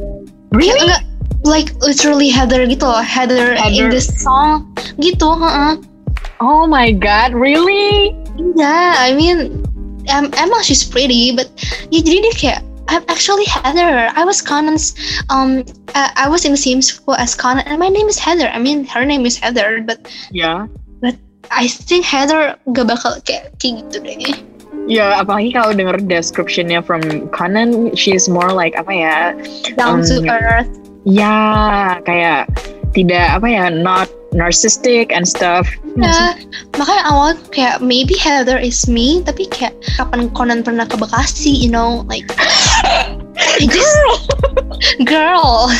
Really? 0.54 0.70
Kayak 0.70 0.82
enggak, 0.82 1.02
like 1.44 1.68
literally 1.82 2.30
Heather 2.30 2.64
gitu 2.64 2.86
loh, 2.86 3.02
Heather, 3.04 3.58
in 3.58 3.60
Heather. 3.60 3.90
the 3.92 4.00
song 4.00 4.70
gitu. 5.02 5.28
heeh. 5.36 5.76
Oh 6.40 6.66
my 6.66 6.90
god, 6.92 7.34
really? 7.34 8.16
Yeah, 8.56 8.98
I 8.98 9.14
mean, 9.14 9.62
em 10.10 10.28
emang 10.36 10.60
she's 10.66 10.84
pretty, 10.84 11.32
but 11.32 11.48
ya 11.88 12.00
jadi 12.02 12.18
dia 12.30 12.34
kayak 12.36 12.60
I'm 12.88 13.00
actually 13.08 13.48
Heather. 13.48 14.12
I 14.12 14.28
was 14.28 14.44
Conan's 14.44 14.92
um 15.32 15.64
I, 15.96 16.12
I 16.16 16.26
was 16.28 16.44
in 16.44 16.52
the 16.52 16.60
same 16.60 16.84
school 16.84 17.16
as 17.16 17.32
Conan 17.32 17.64
and 17.64 17.80
my 17.80 17.88
name 17.88 18.12
is 18.12 18.20
Heather. 18.20 18.52
I 18.52 18.60
mean 18.60 18.84
her 18.92 19.08
name 19.08 19.24
is 19.24 19.40
Heather, 19.40 19.80
but 19.80 20.04
Ya. 20.28 20.68
I 21.52 21.68
think 21.68 22.08
Heather 22.08 22.56
gak 22.72 22.88
bakal 22.88 23.20
kayak 23.24 23.52
kayak 23.60 23.84
gitu 23.84 23.96
deh. 24.00 24.16
Ya, 24.84 25.16
apalagi 25.16 25.56
kalau 25.56 25.72
denger 25.72 25.96
descriptionnya 26.04 26.84
from 26.84 27.00
Conan, 27.32 27.96
she's 27.96 28.28
more 28.28 28.52
like 28.52 28.76
apa 28.76 28.92
ya? 28.92 29.16
Down 29.80 30.04
to 30.04 30.20
Um, 30.20 30.28
earth. 30.28 30.70
Ya, 31.04 32.00
kayak 32.04 32.48
tidak 32.92 33.40
apa 33.40 33.48
ya, 33.48 33.64
not 33.72 34.08
narcissistic 34.34 35.14
and 35.14 35.24
stuff. 35.24 35.68
Ya, 35.96 36.34
makanya 36.74 37.02
awal 37.06 37.30
kayak 37.54 37.78
maybe 37.80 38.18
Heather 38.18 38.58
is 38.58 38.84
me, 38.90 39.22
tapi 39.22 39.46
kayak 39.48 39.78
kapan 39.94 40.28
Conan 40.34 40.60
pernah 40.66 40.84
ke 40.84 40.98
Bekasi, 40.98 41.54
you 41.54 41.70
know, 41.70 42.02
like 42.10 42.26
I 43.60 43.66
just 43.66 43.94
girl, 45.06 45.70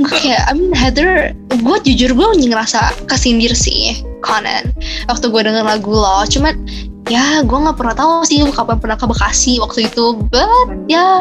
gue 0.00 0.16
kayak 0.24 0.48
I 0.48 0.52
mean 0.56 0.72
Heather, 0.72 1.36
gue 1.60 1.76
jujur 1.84 2.12
gue 2.16 2.28
ngerasa 2.48 3.04
kesindir 3.08 3.52
sih 3.52 4.00
Conan 4.24 4.72
waktu 5.08 5.28
gue 5.28 5.42
denger 5.44 5.64
lagu 5.64 5.92
lo, 5.92 6.24
cuman 6.28 6.56
ya 7.10 7.42
gue 7.42 7.58
nggak 7.58 7.74
pernah 7.74 7.94
tahu 7.98 8.22
sih 8.22 8.46
kapan 8.54 8.78
pernah 8.78 8.94
ke 8.94 9.06
Bekasi 9.10 9.58
waktu 9.58 9.90
itu, 9.90 10.14
but 10.30 10.70
ya 10.86 11.20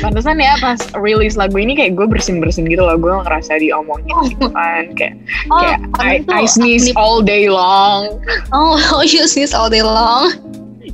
Pantesan 0.00 0.40
ya 0.40 0.56
pas 0.58 0.80
rilis 0.96 1.36
lagu 1.36 1.60
ini 1.60 1.76
kayak 1.76 2.00
gue 2.00 2.08
bersin-bersin 2.08 2.64
gitu 2.64 2.80
loh, 2.80 2.96
gue 2.96 3.12
ngerasa 3.12 3.60
diomongin 3.60 4.16
gitu 4.32 4.48
kan. 4.48 4.88
Kayak, 4.96 5.14
oh, 5.52 5.60
kayak 5.60 5.78
I, 6.00 6.24
I 6.32 6.44
sneeze 6.48 6.88
all 6.96 7.20
day 7.20 7.52
long. 7.52 8.16
oh, 8.56 8.80
oh 8.96 9.04
you 9.04 9.28
sneeze 9.28 9.52
all 9.52 9.68
day 9.68 9.84
long. 9.84 10.32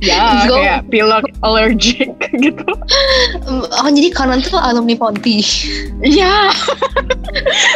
Ya, 0.03 0.43
Go. 0.49 0.59
kayak 0.59 0.89
pilek 0.91 1.25
allergic 1.45 2.11
gitu. 2.43 2.71
Oh 3.47 3.87
jadi 3.87 4.09
Conan 4.11 4.41
tuh 4.43 4.59
alumni 4.59 4.95
Ponti. 4.97 5.39
Iya. 6.03 6.51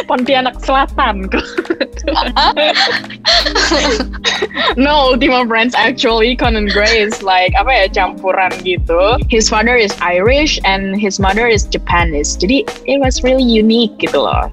Pontianak 0.08 0.60
Selatan. 0.60 1.28
no, 4.76 5.12
Ultima 5.14 5.46
Friends 5.46 5.74
actually 5.76 6.36
Conan 6.36 6.68
Gray 6.68 7.00
is 7.00 7.22
like 7.22 7.52
apa 7.56 7.70
ya 7.70 7.86
campuran 7.88 8.52
gitu. 8.64 9.16
His 9.28 9.48
father 9.48 9.76
is 9.76 9.94
Irish 10.00 10.58
and 10.64 10.96
his 10.96 11.20
mother 11.20 11.46
is 11.48 11.64
Japanese. 11.68 12.36
Jadi 12.36 12.66
it 12.84 12.98
was 13.00 13.22
really 13.24 13.44
unique 13.44 13.96
gitu 14.00 14.20
loh. 14.24 14.48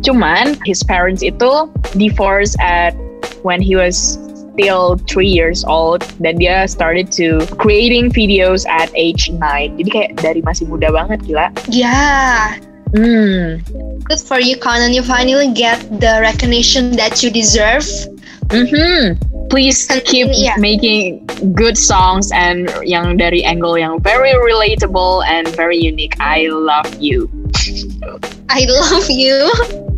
Cuman 0.00 0.56
his 0.64 0.80
parents 0.80 1.20
itu 1.20 1.68
divorced 1.96 2.56
at 2.60 2.96
when 3.44 3.60
he 3.60 3.76
was 3.76 4.16
still 4.54 4.96
three 5.08 5.28
years 5.30 5.64
old 5.64 6.02
dan 6.20 6.36
dia 6.38 6.66
started 6.68 7.10
to 7.12 7.40
creating 7.56 8.10
videos 8.10 8.66
at 8.68 8.90
age 8.98 9.30
9 9.32 9.40
jadi 9.80 9.88
kayak 9.90 10.10
dari 10.20 10.40
masih 10.42 10.66
muda 10.68 10.90
banget 10.92 11.18
gila 11.24 11.48
Yeah, 11.70 12.58
hmm 12.92 13.60
good 14.10 14.20
for 14.20 14.40
you, 14.42 14.58
Conan. 14.58 14.90
You 14.92 15.06
finally 15.06 15.54
get 15.54 15.78
the 16.02 16.18
recognition 16.18 16.98
that 16.98 17.22
you 17.22 17.30
deserve. 17.30 17.86
Mhm. 18.50 19.14
Please 19.46 19.86
keep 20.02 20.30
Yeah. 20.34 20.58
making 20.58 21.22
good 21.54 21.78
songs 21.78 22.34
and 22.34 22.66
yang 22.82 23.14
dari 23.18 23.46
angle 23.46 23.78
yang 23.78 24.02
very 24.02 24.34
relatable 24.34 25.22
and 25.30 25.46
very 25.54 25.78
unique. 25.78 26.18
I 26.18 26.50
love 26.50 26.90
you 26.98 27.30
I 28.50 28.66
love 28.66 29.06
you. 29.06 29.46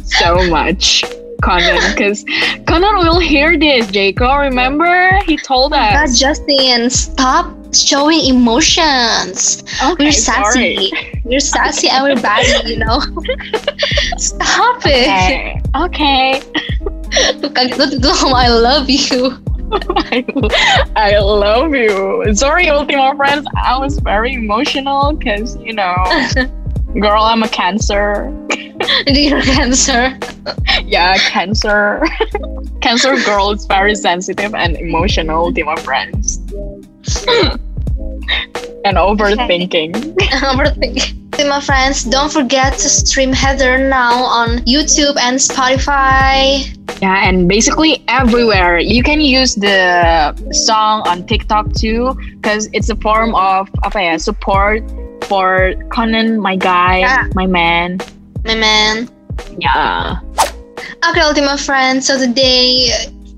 so 0.05 0.45
much, 0.53 1.09
Conan. 1.43 1.79
Because 1.91 2.25
Conan 2.67 2.97
will 2.97 3.19
hear 3.19 3.59
this. 3.59 3.91
Jaco, 3.91 4.41
remember 4.41 5.19
he 5.27 5.37
told 5.37 5.73
oh 5.73 5.77
God, 5.77 6.05
us. 6.05 6.19
Justin, 6.19 6.89
stop 6.89 7.53
showing 7.75 8.21
emotions. 8.25 9.65
Okay, 9.83 10.07
We're 10.07 10.13
sassy. 10.13 10.93
We're 11.25 11.41
sassy, 11.41 11.89
and 11.89 12.05
we're 12.05 12.23
bad. 12.23 12.47
You 12.69 12.79
know. 12.79 13.01
stop 14.17 14.83
it. 14.87 15.09
Okay. 15.11 15.61
Okay. 15.75 16.43
Kaget 17.53 17.77
banget 17.77 18.01
itu 18.01 18.09
ngomong 18.09 18.41
I 18.41 18.49
love 18.49 18.89
you. 18.89 19.37
I, 20.13 20.25
I 20.97 21.19
love 21.21 21.73
you. 21.73 22.25
Sorry, 22.37 22.69
Ultima 22.69 23.17
friends. 23.17 23.45
I 23.57 23.77
was 23.77 23.99
very 24.01 24.35
emotional 24.37 25.13
because 25.13 25.57
you 25.61 25.73
know, 25.73 25.97
girl, 27.01 27.23
I'm 27.23 27.43
a 27.43 27.49
Cancer. 27.49 28.31
Jadi 29.07 29.31
cancer. 29.45 30.19
yeah, 30.85 31.17
cancer. 31.31 32.03
cancer 32.81 33.15
girl 33.25 33.51
is 33.53 33.65
very 33.67 33.95
sensitive 33.95 34.55
and 34.55 34.77
emotional 34.77 35.53
to 35.53 35.65
my 35.65 35.77
friends. 35.77 36.39
and 38.85 38.99
overthinking. 38.99 39.95
Overthinking. 40.43 41.23
Ultima 41.33 41.61
friends, 41.63 42.05
don't 42.05 42.31
forget 42.31 42.75
to 42.75 42.89
stream 42.89 43.33
Heather 43.33 43.79
now 43.79 44.23
on 44.23 44.59
YouTube 44.69 45.17
and 45.19 45.39
Spotify. 45.39 46.69
Yeah, 47.01 47.27
and 47.27 47.49
basically 47.49 48.05
everywhere. 48.07 48.79
You 48.79 49.03
can 49.03 49.21
use 49.21 49.55
the 49.55 50.35
song 50.53 51.03
on 51.09 51.27
TikTok 51.27 51.73
too, 51.73 52.15
because 52.37 52.69
it's 52.75 52.91
a 52.91 52.97
form 52.97 53.35
of 53.35 53.71
apa 53.83 54.03
ya, 54.03 54.17
support 54.19 54.85
for 55.29 55.75
Conan, 55.91 56.39
my 56.41 56.57
guy, 56.57 56.99
Yeah. 57.01 57.27
my 57.35 57.47
man. 57.47 57.99
My 58.45 58.55
man. 58.55 59.09
Yeah. 59.59 60.19
Okay, 61.11 61.21
Ultima 61.23 61.57
friends. 61.59 62.07
So 62.07 62.19
today 62.19 62.91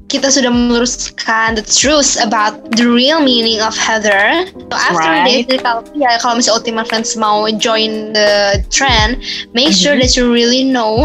kita 0.08 0.30
sudah 0.30 0.52
meluruskan 0.52 1.56
the 1.58 1.64
truth 1.66 2.14
about 2.22 2.76
the 2.76 2.86
real 2.86 3.18
meaning 3.18 3.58
of 3.60 3.74
Heather. 3.74 4.46
So 4.52 4.76
after 4.76 5.10
Right. 5.10 5.42
this, 5.48 5.58
kalau 5.64 5.82
ya 5.96 6.16
kalau 6.22 6.38
misalnya 6.38 6.60
Ultima 6.62 6.82
friends 6.86 7.16
mau 7.18 7.48
join 7.58 8.12
the 8.14 8.62
trend, 8.70 9.18
make 9.56 9.72
sure 9.74 9.96
Mhm. 9.96 10.00
that 10.06 10.12
you 10.14 10.30
really 10.30 10.62
know 10.62 11.02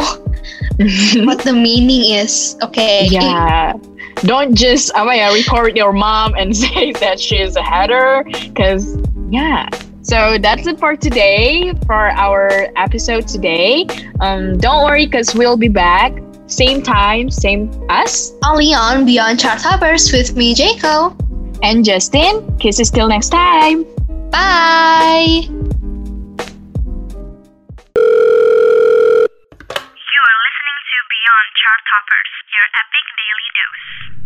what 1.27 1.41
the 1.43 1.55
meaning 1.55 2.05
is. 2.15 2.55
Okay. 2.61 3.07
yeah. 3.09 3.73
Don't 4.27 4.51
just 4.51 4.91
apa 4.99 5.15
ya, 5.15 5.27
record 5.31 5.79
your 5.79 5.95
mom 5.95 6.35
and 6.35 6.51
say 6.63 6.91
that 6.99 7.17
she 7.23 7.39
is 7.39 7.55
a 7.55 7.63
hater, 7.63 8.27
because 8.27 8.99
yeah. 9.31 9.71
So 10.01 10.37
that's 10.37 10.65
it 10.65 10.79
for 10.79 10.95
today 10.95 11.73
for 11.85 12.09
our 12.09 12.71
episode 12.75 13.27
today. 13.27 13.85
Um, 14.19 14.57
don't 14.57 14.83
worry, 14.85 15.05
because 15.05 15.35
we'll 15.35 15.57
be 15.57 15.67
back 15.67 16.13
same 16.49 16.81
time, 16.81 17.29
same 17.29 17.69
us. 17.89 18.33
Only 18.43 18.73
on 18.73 19.05
Beyond 19.05 19.39
Chart 19.39 19.59
Toppers 19.59 20.11
with 20.11 20.35
me, 20.35 20.55
Jaco. 20.55 21.15
And 21.61 21.85
Justin, 21.85 22.57
kisses 22.57 22.89
till 22.89 23.07
next 23.07 23.29
time. 23.29 23.83
Bye. 24.31 25.45
You 25.45 25.53
are 30.25 30.37
listening 30.47 30.79
to 30.89 30.97
Beyond 31.13 31.49
Chart 31.61 31.81
Toppers, 31.85 32.31
your 32.49 32.65
epic 32.81 33.05
daily 33.13 33.49
dose. 33.53 34.18